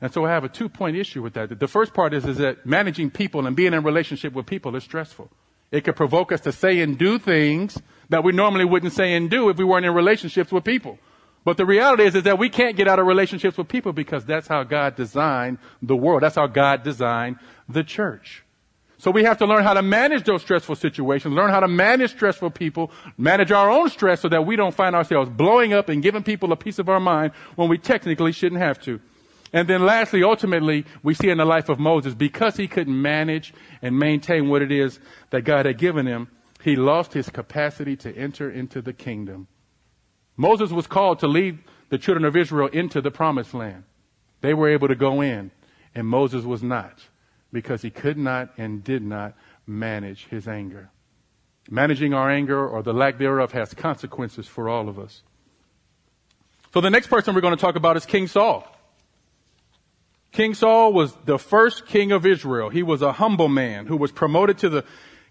[0.00, 1.58] And so I have a two point issue with that.
[1.58, 4.82] The first part is, is that managing people and being in relationship with people is
[4.82, 5.30] stressful.
[5.70, 9.30] It could provoke us to say and do things that we normally wouldn't say and
[9.30, 10.98] do if we weren't in relationships with people.
[11.44, 14.24] But the reality is, is that we can't get out of relationships with people because
[14.24, 16.22] that's how God designed the world.
[16.22, 17.36] That's how God designed
[17.68, 18.44] the church.
[18.98, 22.12] So we have to learn how to manage those stressful situations, learn how to manage
[22.12, 26.00] stressful people, manage our own stress so that we don't find ourselves blowing up and
[26.04, 29.00] giving people a piece of our mind when we technically shouldn't have to.
[29.52, 33.52] And then lastly, ultimately, we see in the life of Moses, because he couldn't manage
[33.82, 35.00] and maintain what it is
[35.30, 36.28] that God had given him,
[36.62, 39.48] he lost his capacity to enter into the kingdom.
[40.36, 43.84] Moses was called to lead the children of Israel into the promised land.
[44.40, 45.50] They were able to go in,
[45.94, 46.98] and Moses was not
[47.52, 49.34] because he could not and did not
[49.66, 50.90] manage his anger.
[51.70, 55.22] Managing our anger or the lack thereof has consequences for all of us.
[56.72, 58.66] So the next person we're going to talk about is King Saul.
[60.32, 62.70] King Saul was the first king of Israel.
[62.70, 64.84] He was a humble man who was promoted to the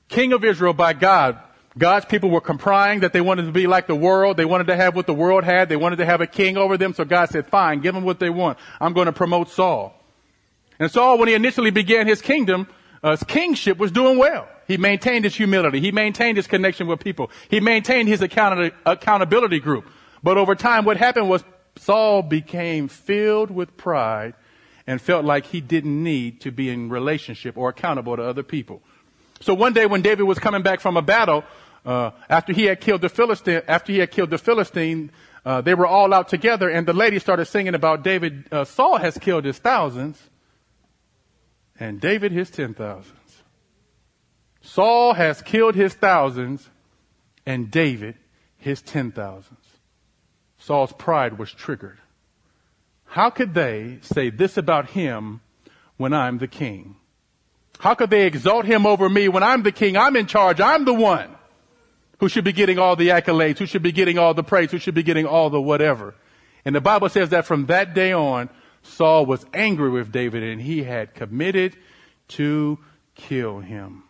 [0.07, 1.39] king of Israel by God
[1.77, 4.35] God's people were crying that they wanted to be like the world.
[4.35, 5.69] They wanted to have what the world had.
[5.69, 6.93] They wanted to have a king over them.
[6.93, 8.57] So God said, fine, give them what they want.
[8.81, 9.93] I'm going to promote Saul.
[10.79, 12.67] And Saul, when he initially began his kingdom,
[13.01, 14.47] uh, his kingship was doing well.
[14.67, 15.79] He maintained his humility.
[15.79, 17.31] He maintained his connection with people.
[17.49, 19.87] He maintained his account- accountability group.
[20.23, 21.43] But over time, what happened was
[21.77, 24.33] Saul became filled with pride
[24.87, 28.81] and felt like he didn't need to be in relationship or accountable to other people.
[29.39, 31.43] So one day when David was coming back from a battle,
[31.85, 35.11] uh, after he had killed the Philistine, after he had killed the Philistine,
[35.43, 38.45] uh, they were all out together, and the lady started singing about David.
[38.51, 40.29] Uh, Saul has killed his thousands,
[41.79, 43.17] and David his ten thousands.
[44.61, 46.69] Saul has killed his thousands,
[47.45, 48.15] and David
[48.57, 49.65] his ten thousands.
[50.59, 51.97] Saul's pride was triggered.
[53.05, 55.41] How could they say this about him
[55.97, 56.97] when I'm the king?
[57.79, 59.97] How could they exalt him over me when I'm the king?
[59.97, 60.61] I'm in charge.
[60.61, 61.35] I'm the one
[62.21, 64.77] who should be getting all the accolades, who should be getting all the praise, who
[64.77, 66.13] should be getting all the whatever.
[66.63, 68.47] And the Bible says that from that day on,
[68.83, 71.75] Saul was angry with David and he had committed
[72.29, 72.77] to
[73.15, 74.03] kill him.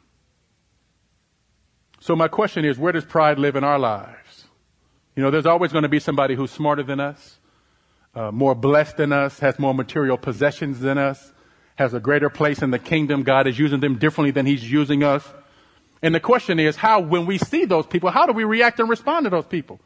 [2.01, 4.45] So my question is, where does pride live in our lives?
[5.15, 7.39] You know, there's always going to be somebody who's smarter than us,
[8.13, 11.31] uh, more blessed than us, has more material possessions than us,
[11.75, 13.23] has a greater place in the kingdom.
[13.23, 15.25] God is using them differently than He's using us.
[16.01, 18.89] And the question is, how, when we see those people, how do we react and
[18.89, 19.79] respond to those people?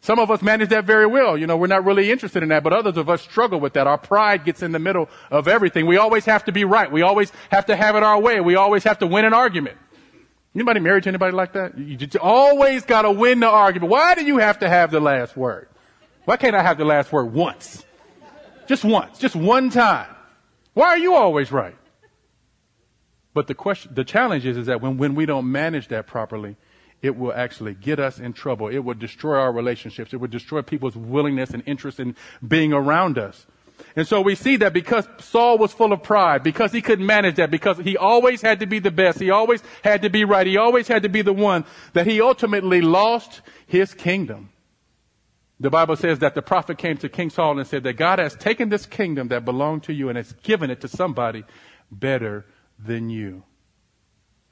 [0.00, 1.38] Some of us manage that very well.
[1.38, 3.86] You know, we're not really interested in that, but others of us struggle with that.
[3.86, 5.86] Our pride gets in the middle of everything.
[5.86, 6.90] We always have to be right.
[6.90, 8.40] We always have to have it our way.
[8.40, 9.78] We always have to win an argument.
[10.54, 11.78] Anybody married to anybody like that?
[11.78, 13.90] You always gotta win the argument.
[13.90, 15.68] Why do you have to have the last word?
[16.24, 17.84] Why can't I have the last word once?
[18.66, 19.18] Just once.
[19.18, 20.08] Just one time.
[20.74, 21.76] Why are you always right?
[23.34, 26.56] But the question, the challenge is, is that when, when we don't manage that properly,
[27.00, 28.68] it will actually get us in trouble.
[28.68, 30.12] It will destroy our relationships.
[30.12, 32.14] It will destroy people's willingness and interest in
[32.46, 33.46] being around us.
[33.96, 37.36] And so we see that because Saul was full of pride, because he couldn't manage
[37.36, 40.46] that, because he always had to be the best, he always had to be right,
[40.46, 44.50] he always had to be the one, that he ultimately lost his kingdom.
[45.58, 48.34] The Bible says that the prophet came to King Saul and said that God has
[48.36, 51.44] taken this kingdom that belonged to you and has given it to somebody
[51.90, 52.44] better
[52.84, 53.44] than you.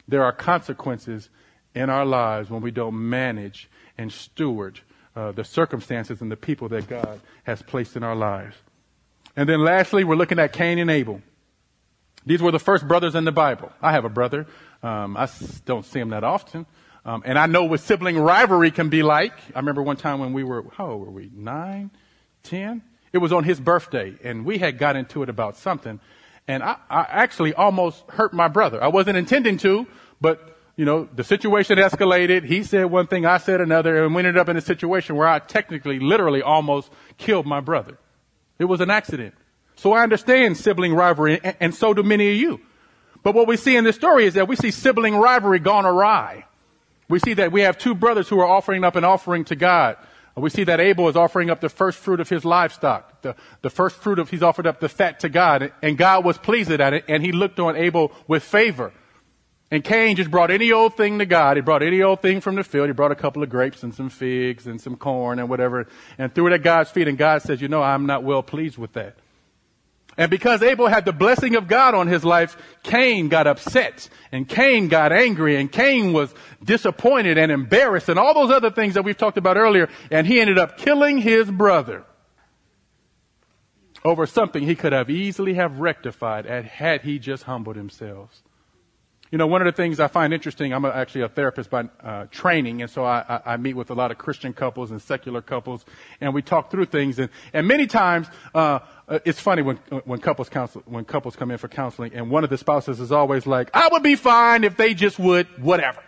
[0.09, 1.31] There are consequences
[1.75, 4.81] in our lives when we don't manage and steward
[5.17, 8.57] uh, the circumstances and the people that God has placed in our lives.
[9.37, 11.21] And then lastly, we're looking at Cain and Abel.
[12.27, 13.73] These were the first brothers in the Bible.
[13.81, 14.47] I have a brother.
[14.83, 15.29] Um, I
[15.65, 16.67] don't see him that often.
[17.05, 19.33] Um, and I know what sibling rivalry can be like.
[19.55, 21.31] I remember one time when we were, how old were we?
[21.35, 21.91] Nine?
[22.43, 22.83] Ten?
[23.13, 25.99] It was on his birthday, and we had got into it about something.
[26.51, 28.83] And I, I actually almost hurt my brother.
[28.83, 29.87] I wasn't intending to,
[30.21, 32.45] but you know, the situation escalated.
[32.45, 35.29] He said one thing, I said another, and we ended up in a situation where
[35.29, 37.99] I technically, literally almost killed my brother.
[38.59, 39.35] It was an accident.
[39.77, 42.61] So I understand sibling rivalry, and, and so do many of you.
[43.23, 46.47] But what we see in this story is that we see sibling rivalry gone awry.
[47.09, 49.99] We see that we have two brothers who are offering up an offering to God.
[50.41, 53.23] We see that Abel is offering up the first fruit of his livestock.
[53.23, 56.39] The, the first fruit of, he's offered up the fat to God, and God was
[56.39, 58.93] pleased at it, and he looked on Abel with favor.
[59.71, 61.57] And Cain just brought any old thing to God.
[61.57, 62.89] He brought any old thing from the field.
[62.89, 65.87] He brought a couple of grapes and some figs and some corn and whatever
[66.19, 67.07] and threw it at God's feet.
[67.07, 69.17] And God says, you know, I'm not well pleased with that.
[70.21, 74.47] And because Abel had the blessing of God on his life, Cain got upset and
[74.47, 79.03] Cain got angry and Cain was disappointed and embarrassed and all those other things that
[79.03, 79.89] we've talked about earlier.
[80.11, 82.05] And he ended up killing his brother
[84.05, 88.43] over something he could have easily have rectified had he just humbled himself.
[89.31, 92.27] You know, one of the things I find interesting, I'm actually a therapist by uh,
[92.33, 95.85] training, and so I, I, meet with a lot of Christian couples and secular couples,
[96.21, 97.17] and we talk through things.
[97.21, 101.53] And, and many times, uh, uh it's funny when when couples counsel when couples come
[101.53, 104.65] in for counseling, and one of the spouses is always like, "I would be fine
[104.65, 106.03] if they just would whatever."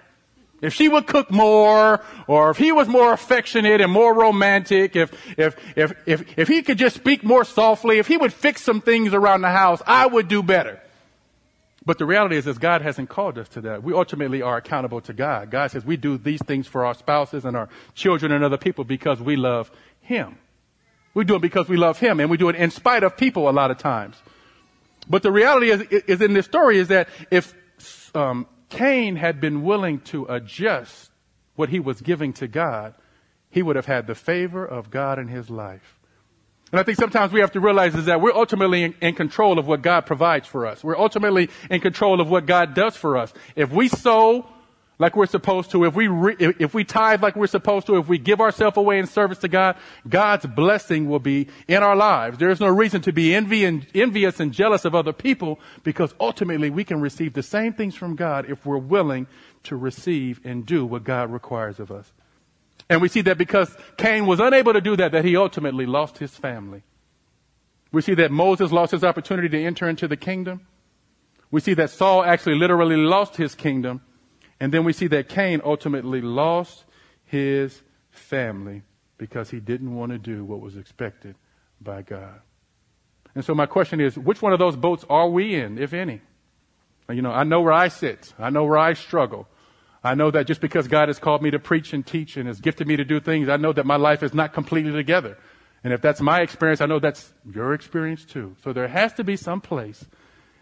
[0.61, 5.13] If she would cook more, or if he was more affectionate and more romantic, if,
[5.37, 8.81] if, if, if, if he could just speak more softly, if he would fix some
[8.81, 10.81] things around the house, I would do better.
[11.85, 13.83] But the reality is, is God hasn't called us to that.
[13.83, 15.51] We ultimately are accountable to God.
[15.51, 18.85] God says we do these things for our spouses and our children and other people
[18.85, 20.39] because we love Him.
[21.15, 23.49] We do it because we love Him, and we do it in spite of people
[23.49, 24.17] a lot of times.
[25.09, 27.55] But the reality is, is in this story is that if
[28.15, 31.11] um, Cain had been willing to adjust
[31.57, 32.95] what he was giving to God,
[33.51, 35.99] he would have had the favor of God in his life.
[36.73, 39.59] And I think sometimes we have to realize is that we're ultimately in, in, control
[39.59, 40.83] of what God provides for us.
[40.83, 43.33] We're ultimately in control of what God does for us.
[43.55, 44.47] If we sow
[44.99, 48.09] like we're supposed to, if we re, if we tithe like we're supposed to, if
[48.09, 49.77] we give ourselves away in service to God,
[50.09, 52.39] God's blessing will be in our lives.
[52.39, 56.15] There is no reason to be envy and, envious and jealous of other people because
[56.21, 59.27] ultimately we can receive the same things from God if we're willing
[59.65, 62.13] to receive and do what God requires of us.
[62.89, 66.19] And we see that because Cain was unable to do that, that he ultimately lost
[66.19, 66.83] his family.
[67.91, 70.67] We see that Moses lost his opportunity to enter into the kingdom.
[71.51, 74.01] We see that Saul actually literally lost his kingdom.
[74.59, 76.85] And then we see that Cain ultimately lost
[77.25, 78.83] his family
[79.19, 81.37] because he didn't want to do what was expected
[81.81, 82.41] by God.
[83.35, 86.21] And so my question is, which one of those boats are we in, if any?
[87.11, 88.33] You know, I know where I sit.
[88.39, 89.49] I know where I struggle.
[90.05, 92.61] I know that just because God has called me to preach and teach and has
[92.61, 95.39] gifted me to do things, I know that my life is not completely together.
[95.85, 98.57] And if that's my experience, I know that's your experience too.
[98.63, 100.05] So there has to be some place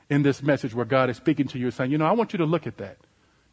[0.08, 2.38] in this message where God is speaking to you saying, you know, I want you
[2.38, 2.98] to look at that.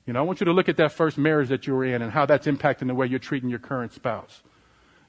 [0.05, 2.01] You know, I want you to look at that first marriage that you were in
[2.01, 4.41] and how that's impacting the way you're treating your current spouse.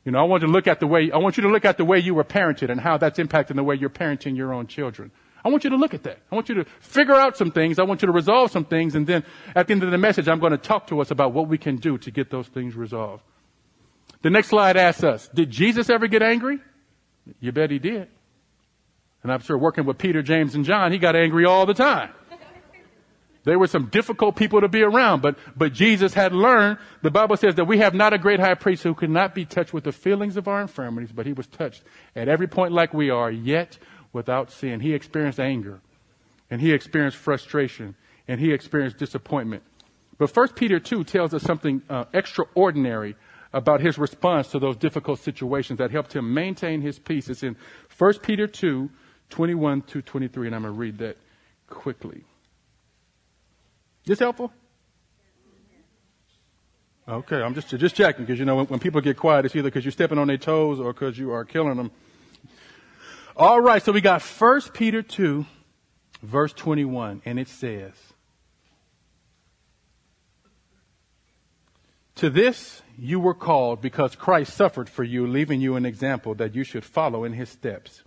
[0.05, 1.65] You know, I want you to look at the way, I want you to look
[1.65, 4.53] at the way you were parented and how that's impacting the way you're parenting your
[4.53, 5.11] own children.
[5.49, 6.19] I want you to look at that.
[6.31, 7.79] I want you to figure out some things.
[7.79, 8.95] I want you to resolve some things.
[8.95, 9.25] And then
[9.57, 11.57] at the end of the message, I'm going to talk to us about what we
[11.57, 13.23] can do to get those things resolved.
[14.21, 16.59] The next slide asks us, did Jesus ever get angry?
[17.41, 18.09] You bet he did.
[19.23, 22.11] And I'm sure working with Peter, James, and John, he got angry all the time.
[23.45, 27.39] They were some difficult people to be around, but, but Jesus had learned, the Bible
[27.39, 29.85] says that we have not a great high priest who could not be touched with
[29.85, 31.83] the feelings of our infirmities, but he was touched
[32.15, 33.79] at every point like we are, yet
[34.13, 34.81] without sin.
[34.81, 35.81] He experienced anger
[36.51, 37.95] and he experienced frustration
[38.27, 39.63] and he experienced disappointment.
[40.19, 43.17] But 1 Peter 2 tells us something uh, extraordinary
[43.53, 47.29] about his response to those difficult situations that helped him maintain his peace.
[47.29, 47.57] It's in
[47.97, 48.91] 1 Peter 2,
[49.31, 51.17] 21 to 23, and I'm going to read that
[51.69, 52.25] quickly.
[54.05, 54.53] This helpful?
[57.09, 59.69] Okay, I'm just just checking because you know when, when people get quiet, it's either
[59.69, 61.91] because you're stepping on their toes or because you are killing them
[63.39, 65.47] All right, so we got 1 Peter 2,
[66.25, 67.93] verse 21, and it says,
[72.17, 76.57] To this you were called because Christ suffered for you, leaving you an example that
[76.57, 78.03] you should follow in his steps.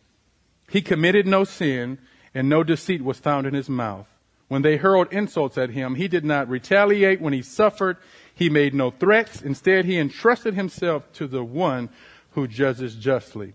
[0.70, 2.00] He committed no sin,
[2.36, 4.08] and no deceit was found in his mouth.
[4.50, 7.96] When they hurled insults at him, he did not retaliate when he suffered.
[8.36, 9.42] He made no threats.
[9.42, 11.88] Instead, he entrusted himself to the one
[12.32, 13.54] who judges justly.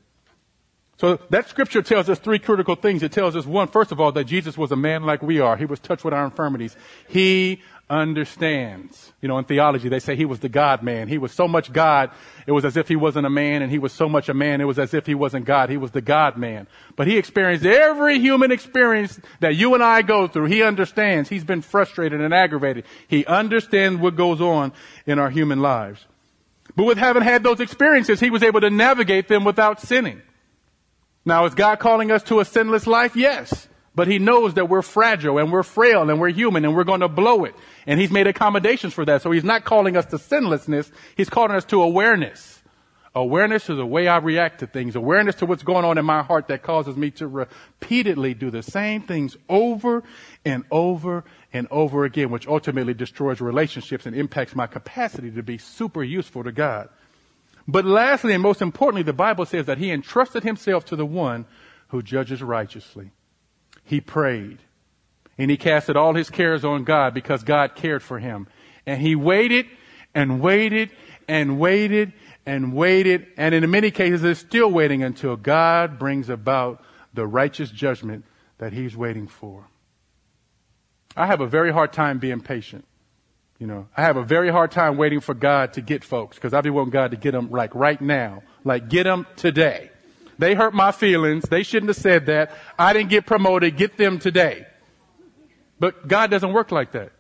[0.99, 3.03] So that scripture tells us three critical things.
[3.03, 5.57] It tells us one, first of all, that Jesus was a man like we are.
[5.57, 6.75] He was touched with our infirmities.
[7.09, 9.13] He understands.
[9.21, 11.07] You know, in theology, they say he was the God man.
[11.07, 12.11] He was so much God,
[12.47, 14.61] it was as if he wasn't a man, and he was so much a man,
[14.61, 15.69] it was as if he wasn't God.
[15.71, 16.67] He was the God man.
[16.97, 20.47] But he experienced every human experience that you and I go through.
[20.47, 21.29] He understands.
[21.29, 22.85] He's been frustrated and aggravated.
[23.07, 24.73] He understands what goes on
[25.07, 26.05] in our human lives.
[26.75, 30.23] But with having had those experiences, he was able to navigate them without sinning.
[31.27, 33.17] Now, is God calling us to a sinless life?
[33.17, 33.69] Yes.
[33.97, 37.01] But he knows that we're fragile and we're frail and we're human and we're going
[37.01, 37.55] to blow it.
[37.87, 39.23] And he's made accommodations for that.
[39.23, 40.91] So he's not calling us to sinlessness.
[41.17, 42.63] He's calling us to awareness.
[43.15, 44.95] Awareness to the way I react to things.
[44.95, 48.63] Awareness to what's going on in my heart that causes me to repeatedly do the
[48.63, 50.05] same things over
[50.45, 51.25] and over
[51.55, 56.45] and over again, which ultimately destroys relationships and impacts my capacity to be super useful
[56.45, 56.91] to God.
[57.69, 61.47] But lastly, and most importantly, the Bible says that he entrusted himself to the one
[61.89, 63.11] who judges righteously.
[63.85, 64.59] He prayed
[65.39, 68.47] and he casted all his cares on God because God cared for him.
[68.87, 69.67] And he waited
[70.15, 70.91] and waited
[71.29, 72.13] and waited
[72.47, 73.27] and waited.
[73.37, 78.25] And in many cases is still waiting until God brings about the righteous judgment
[78.59, 79.69] that he's waiting for.
[81.17, 82.87] I have a very hard time being patient.
[83.59, 86.53] You know, I have a very hard time waiting for God to get folks because
[86.53, 89.91] I be wanting God to get them like right now, like get them today.
[90.39, 91.45] They hurt my feelings.
[91.45, 92.53] They shouldn't have said that.
[92.79, 93.77] I didn't get promoted.
[93.79, 94.67] Get them today.
[95.81, 97.13] But God doesn't work like that.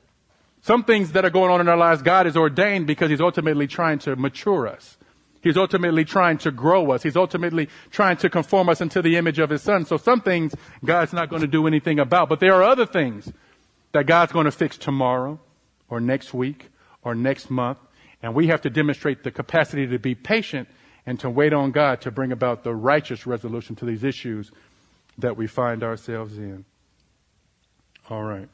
[0.61, 3.67] Some things that are going on in our lives, God is ordained because He's ultimately
[3.67, 4.99] trying to mature us.
[5.43, 7.03] He's ultimately trying to grow us.
[7.03, 9.87] He's ultimately trying to conform us into the image of His Son.
[9.87, 12.29] So some things God's not going to do anything about.
[12.29, 13.33] But there are other things
[13.93, 15.39] that God's going to fix tomorrow
[15.89, 16.71] or next week
[17.03, 17.79] or next month.
[18.23, 20.69] And we have to demonstrate the capacity to be patient
[21.05, 24.51] and to wait on God to bring about the righteous resolution to these issues
[25.19, 26.65] that we find ourselves in.
[28.11, 28.49] All right.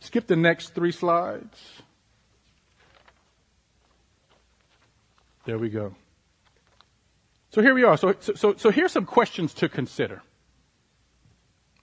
[0.00, 1.82] Skip the next three slides.
[5.46, 5.94] There we go.
[7.50, 7.96] So here we are.
[7.96, 10.22] So, so, so here's some questions to consider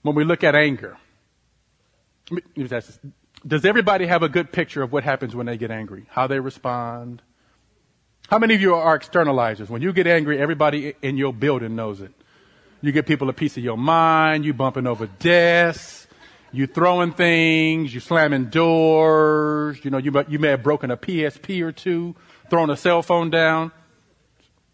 [0.02, 0.98] when we look at anger.
[3.46, 6.06] Does everybody have a good picture of what happens when they get angry?
[6.10, 7.22] How they respond?
[8.30, 9.68] How many of you are externalizers?
[9.68, 12.12] When you get angry, everybody in your building knows it.
[12.82, 16.08] You get people a piece of your mind, you bumping over desks,
[16.52, 21.62] you throwing things, you slamming doors, you know, you, you may have broken a PSP
[21.64, 22.16] or two,
[22.50, 23.72] thrown a cell phone down.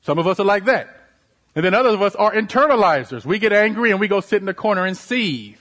[0.01, 0.93] Some of us are like that.
[1.55, 3.25] And then others of us are internalizers.
[3.25, 5.57] We get angry and we go sit in the corner and seethe.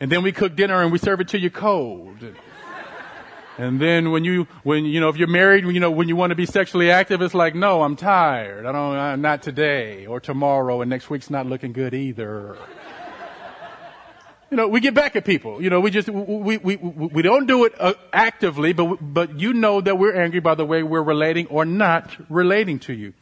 [0.00, 2.18] And then we cook dinner and we serve it to you cold.
[3.56, 6.30] And then when you, when, you know, if you're married, you know, when you want
[6.30, 8.66] to be sexually active, it's like, no, I'm tired.
[8.66, 12.56] I don't, uh, not today or tomorrow and next week's not looking good either.
[14.50, 15.62] you know, we get back at people.
[15.62, 19.52] You know, we just, we, we, we don't do it uh, actively, but, but you
[19.52, 23.12] know that we're angry by the way we're relating or not relating to you.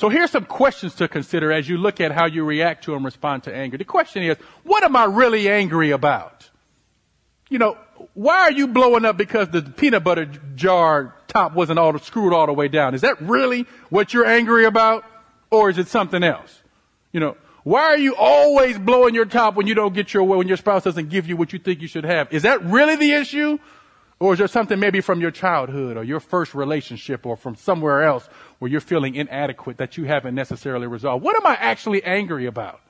[0.00, 3.04] So here's some questions to consider as you look at how you react to and
[3.04, 3.76] respond to anger.
[3.76, 6.48] The question is, what am I really angry about?
[7.50, 7.76] You know,
[8.14, 10.24] why are you blowing up because the peanut butter
[10.54, 12.94] jar top wasn't all screwed all the way down?
[12.94, 15.04] Is that really what you're angry about?
[15.50, 16.62] Or is it something else?
[17.12, 20.38] You know, why are you always blowing your top when you don't get your way,
[20.38, 22.32] when your spouse doesn't give you what you think you should have?
[22.32, 23.58] Is that really the issue?
[24.20, 28.02] Or is there something maybe from your childhood or your first relationship or from somewhere
[28.02, 31.24] else where you're feeling inadequate that you haven't necessarily resolved?
[31.24, 32.80] What am I actually angry about?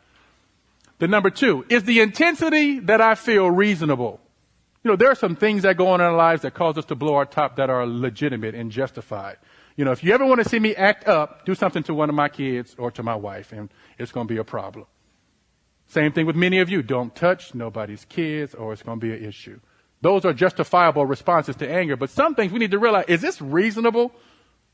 [0.98, 4.20] The number two, is the intensity that I feel reasonable?
[4.82, 6.84] You know, there are some things that go on in our lives that cause us
[6.86, 9.36] to blow our top that are legitimate and justified.
[9.76, 12.08] You know, if you ever want to see me act up, do something to one
[12.08, 14.86] of my kids or to my wife, and it's going to be a problem.
[15.86, 16.82] Same thing with many of you.
[16.82, 19.60] Don't touch nobody's kids, or it's going to be an issue.
[20.02, 21.96] Those are justifiable responses to anger.
[21.96, 24.12] But some things we need to realize is this reasonable?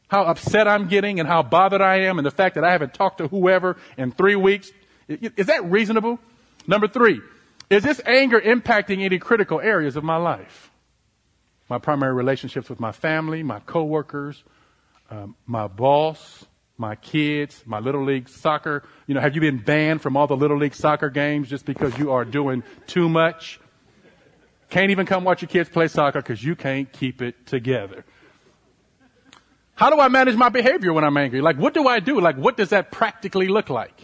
[0.09, 2.95] How upset I'm getting and how bothered I am, and the fact that I haven't
[2.95, 4.71] talked to whoever in three weeks.
[5.09, 6.21] Is that reasonable?
[6.69, 7.21] Number three,
[7.71, 10.71] is this anger impacting any critical areas of my life?
[11.69, 14.45] My primary relationships with my family, my coworkers,
[15.11, 16.45] um, my boss,
[16.79, 18.85] my kids, my little league soccer.
[19.09, 21.99] You know, have you been banned from all the little league soccer games just because
[21.99, 23.59] you are doing too much?
[24.69, 28.05] Can't even come watch your kids play soccer because you can't keep it together.
[29.75, 31.41] How do I manage my behavior when I'm angry?
[31.41, 32.21] Like, what do I do?
[32.21, 34.03] Like, what does that practically look like?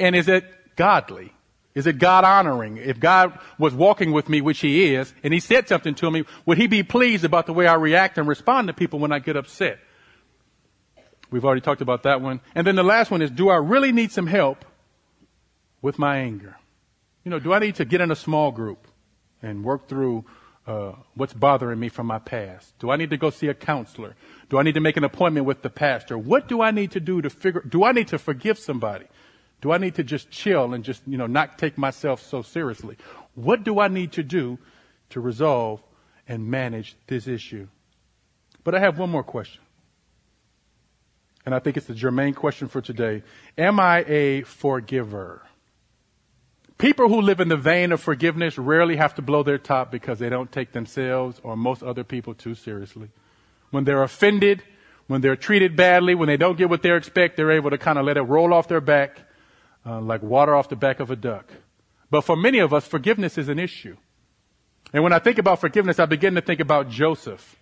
[0.00, 0.44] And is it
[0.74, 1.32] godly?
[1.74, 2.78] Is it God honoring?
[2.78, 6.24] If God was walking with me, which He is, and He said something to me,
[6.46, 9.20] would He be pleased about the way I react and respond to people when I
[9.20, 9.78] get upset?
[11.30, 12.40] We've already talked about that one.
[12.54, 14.64] And then the last one is, do I really need some help
[15.80, 16.56] with my anger?
[17.24, 18.86] You know, do I need to get in a small group
[19.42, 20.24] and work through
[20.66, 22.78] uh, what's bothering me from my past?
[22.78, 24.14] Do I need to go see a counselor?
[24.48, 26.16] Do I need to make an appointment with the pastor?
[26.16, 27.62] What do I need to do to figure?
[27.68, 29.06] Do I need to forgive somebody?
[29.60, 32.96] Do I need to just chill and just you know not take myself so seriously?
[33.34, 34.58] What do I need to do
[35.10, 35.82] to resolve
[36.28, 37.68] and manage this issue?
[38.64, 39.62] But I have one more question
[41.44, 43.22] and I think it's the germane question for today.
[43.58, 45.42] Am I a forgiver?
[46.78, 50.18] People who live in the vein of forgiveness rarely have to blow their top because
[50.18, 53.08] they don't take themselves or most other people too seriously.
[53.70, 54.62] When they're offended,
[55.06, 57.98] when they're treated badly, when they don't get what they expect, they're able to kind
[57.98, 59.20] of let it roll off their back
[59.84, 61.52] uh, like water off the back of a duck.
[62.10, 63.96] But for many of us, forgiveness is an issue.
[64.92, 67.56] And when I think about forgiveness, I begin to think about Joseph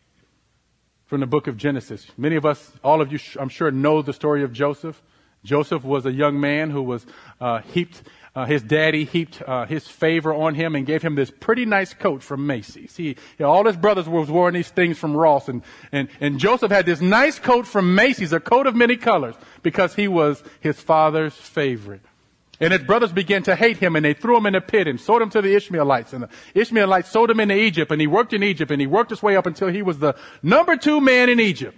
[1.07, 2.07] from the book of Genesis.
[2.17, 5.01] Many of us, all of you, I'm sure, know the story of Joseph.
[5.45, 7.07] Joseph was a young man who was
[7.41, 8.03] uh, heaped.
[8.33, 11.93] Uh, his daddy heaped uh, his favor on him and gave him this pretty nice
[11.95, 12.97] coat from Macy's.
[12.97, 16.39] He, you know, all his brothers was wearing these things from Ross, and, and and
[16.39, 20.45] Joseph had this nice coat from Macy's, a coat of many colors, because he was
[20.61, 22.03] his father's favorite.
[22.61, 25.01] And his brothers began to hate him and they threw him in a pit and
[25.01, 26.13] sold him to the Ishmaelites.
[26.13, 29.09] And the Ishmaelites sold him into Egypt and he worked in Egypt and he worked
[29.09, 31.77] his way up until he was the number two man in Egypt.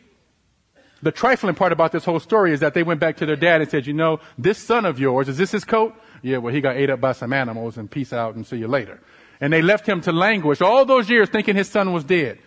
[1.02, 3.60] The trifling part about this whole story is that they went back to their dad
[3.60, 5.94] and said, you know, this son of yours, is this his coat?
[6.22, 8.68] Yeah, well, he got ate up by some animals and peace out and see you
[8.68, 9.00] later.
[9.40, 12.38] And they left him to languish all those years thinking his son was dead.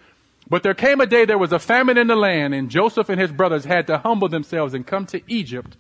[0.49, 3.20] But there came a day there was a famine in the land and Joseph and
[3.20, 5.76] his brothers had to humble themselves and come to Egypt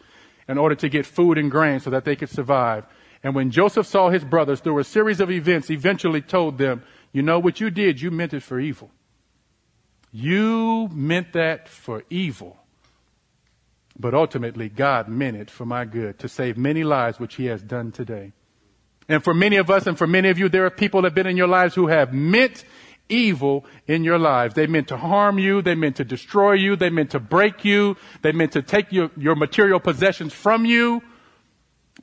[0.49, 2.85] in order to get food and grain so that they could survive.
[3.23, 7.21] And when Joseph saw his brothers through a series of events, eventually told them, you
[7.21, 8.01] know what you did?
[8.01, 8.91] You meant it for evil.
[10.11, 12.57] You meant that for evil.
[13.97, 17.61] But ultimately, God meant it for my good to save many lives, which He has
[17.61, 18.33] done today.
[19.07, 21.15] And for many of us and for many of you, there are people that have
[21.15, 22.65] been in your lives who have meant
[23.07, 24.55] evil in your lives.
[24.55, 25.61] They meant to harm you.
[25.61, 26.75] They meant to destroy you.
[26.75, 27.97] They meant to break you.
[28.21, 31.03] They meant to take your, your material possessions from you.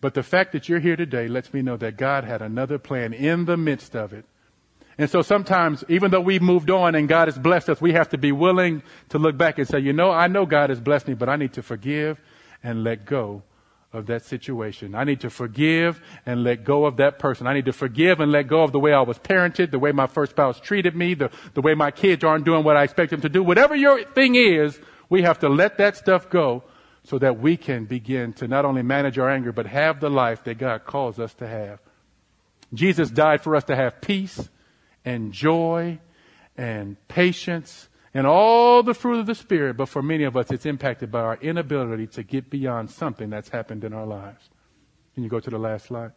[0.01, 3.13] But the fact that you're here today lets me know that God had another plan
[3.13, 4.25] in the midst of it.
[5.03, 8.11] And so sometimes, even though we've moved on and God has blessed us, we have
[8.11, 11.09] to be willing to look back and say, you know, I know God has blessed
[11.09, 12.21] me, but I need to forgive
[12.63, 13.43] and let go
[13.93, 14.95] of that situation.
[14.95, 17.49] I need to forgive and let go of that person.
[17.49, 19.91] I need to forgive and let go of the way I was parented, the way
[19.91, 23.11] my first spouse treated me, the, the way my kids aren't doing what I expect
[23.11, 23.43] them to do.
[23.43, 24.79] Whatever your thing is,
[25.09, 26.63] we have to let that stuff go
[27.03, 30.45] so that we can begin to not only manage our anger, but have the life
[30.45, 31.81] that God calls us to have.
[32.73, 34.49] Jesus died for us to have peace
[35.05, 35.99] and joy
[36.57, 40.67] and patience and all the fruit of the Spirit, but for many of us, it's
[40.67, 44.51] impacted by our inability to get beyond something that's happened in our lives.
[45.15, 46.13] Can you go to the last slide?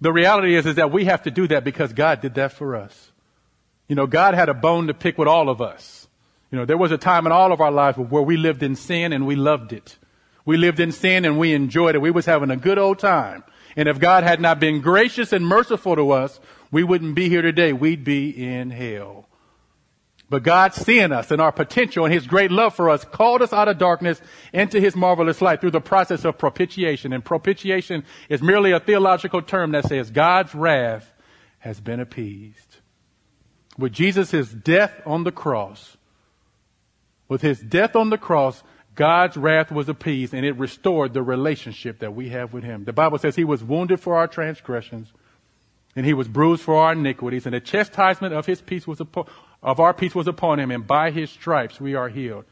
[0.00, 2.74] The reality is, is that we have to do that because God did that for
[2.74, 3.12] us.
[3.86, 6.08] You know, God had a bone to pick with all of us.
[6.50, 8.76] You know, there was a time in all of our lives where we lived in
[8.76, 9.98] sin and we loved it.
[10.46, 12.00] We lived in sin and we enjoyed it.
[12.00, 13.44] We was having a good old time.
[13.76, 16.38] And if God had not been gracious and merciful to us,
[16.74, 17.72] we wouldn't be here today.
[17.72, 19.28] We'd be in hell.
[20.28, 23.52] But God seeing us and our potential and His great love for us called us
[23.52, 24.20] out of darkness
[24.52, 27.12] into His marvelous light through the process of propitiation.
[27.12, 31.12] And propitiation is merely a theological term that says God's wrath
[31.60, 32.78] has been appeased.
[33.78, 35.96] With Jesus' death on the cross,
[37.28, 38.64] with His death on the cross,
[38.96, 42.82] God's wrath was appeased and it restored the relationship that we have with Him.
[42.84, 45.12] The Bible says He was wounded for our transgressions
[45.96, 49.26] and He was bruised for our iniquities and the chastisement of His peace was upon
[49.64, 52.44] of our peace was upon him, and by his stripes we are healed.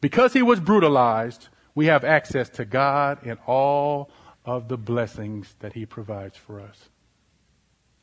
[0.00, 4.08] Because he was brutalized, we have access to God and all
[4.44, 6.88] of the blessings that he provides for us.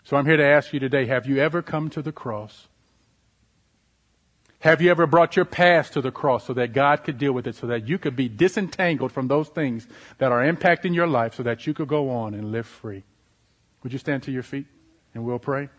[0.03, 2.67] So I'm here to ask you today, have you ever come to the cross?
[4.59, 7.47] Have you ever brought your past to the cross so that God could deal with
[7.47, 11.35] it, so that you could be disentangled from those things that are impacting your life,
[11.35, 13.03] so that you could go on and live free?
[13.83, 14.65] Would you stand to your feet
[15.13, 15.69] and we'll pray?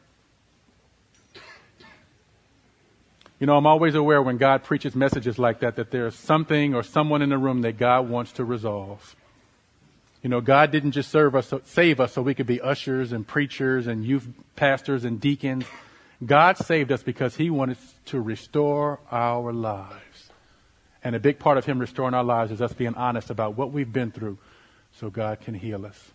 [3.39, 6.85] You know, I'm always aware when God preaches messages like that that there's something or
[6.85, 9.17] someone in the room that God wants to resolve.
[10.23, 13.27] You know, God didn't just serve us, save us so we could be ushers and
[13.27, 15.65] preachers and youth pastors and deacons.
[16.25, 20.31] God saved us because He wanted to restore our lives.
[21.03, 23.73] And a big part of Him restoring our lives is us being honest about what
[23.73, 24.39] we've been through
[25.01, 26.13] so God can heal us.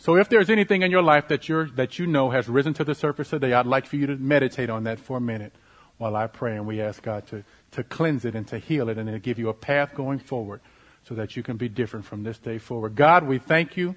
[0.00, 2.84] So if there's anything in your life that you're, that you know has risen to
[2.84, 5.52] the surface today, I'd like for you to meditate on that for a minute
[5.98, 8.96] while I pray and we ask God to, to cleanse it and to heal it
[8.96, 10.62] and to give you a path going forward
[11.06, 12.94] so that you can be different from this day forward.
[12.94, 13.94] God, we thank you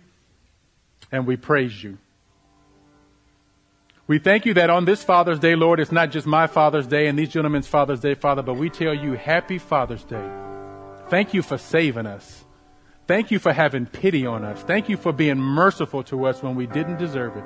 [1.09, 1.97] and we praise you.
[4.05, 7.07] We thank you that on this Father's Day, Lord, it's not just my Father's Day
[7.07, 10.29] and these gentlemen's Father's Day, Father, but we tell you happy Father's Day.
[11.07, 12.42] Thank you for saving us.
[13.05, 14.61] Thank you for having pity on us.
[14.63, 17.43] Thank you for being merciful to us when we didn't deserve it.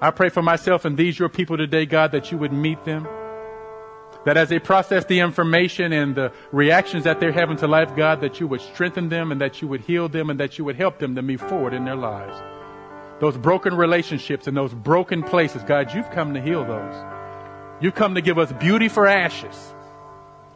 [0.00, 3.06] I pray for myself and these, your people today, God, that you would meet them.
[4.26, 8.20] That as they process the information and the reactions that they're having to life, God,
[8.20, 10.76] that you would strengthen them and that you would heal them and that you would
[10.76, 12.38] help them to move forward in their lives.
[13.20, 16.94] Those broken relationships and those broken places, God, you've come to heal those.
[17.80, 19.74] You've come to give us beauty for ashes.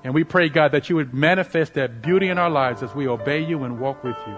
[0.04, 3.08] And we pray, God, that you would manifest that beauty in our lives as we
[3.08, 4.36] obey you and walk with you,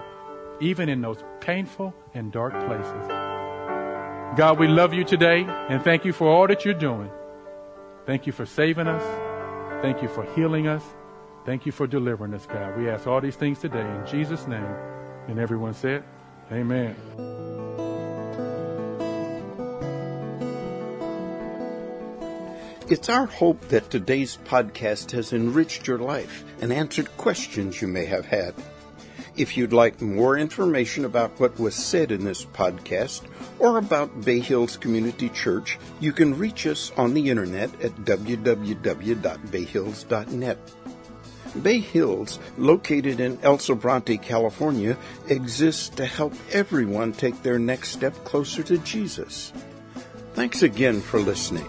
[0.61, 3.07] even in those painful and dark places.
[4.37, 7.09] God, we love you today and thank you for all that you're doing.
[8.05, 9.03] Thank you for saving us.
[9.81, 10.83] Thank you for healing us.
[11.45, 12.77] Thank you for delivering us, God.
[12.77, 14.75] We ask all these things today in Jesus' name.
[15.27, 16.03] And everyone said,
[16.51, 17.36] Amen.
[22.89, 28.05] It's our hope that today's podcast has enriched your life and answered questions you may
[28.05, 28.53] have had.
[29.35, 33.23] If you'd like more information about what was said in this podcast
[33.59, 40.57] or about Bay Hills Community Church, you can reach us on the internet at www.bayhills.net.
[41.61, 48.13] Bay Hills, located in El Sobrante, California, exists to help everyone take their next step
[48.23, 49.51] closer to Jesus.
[50.35, 51.67] Thanks again for listening.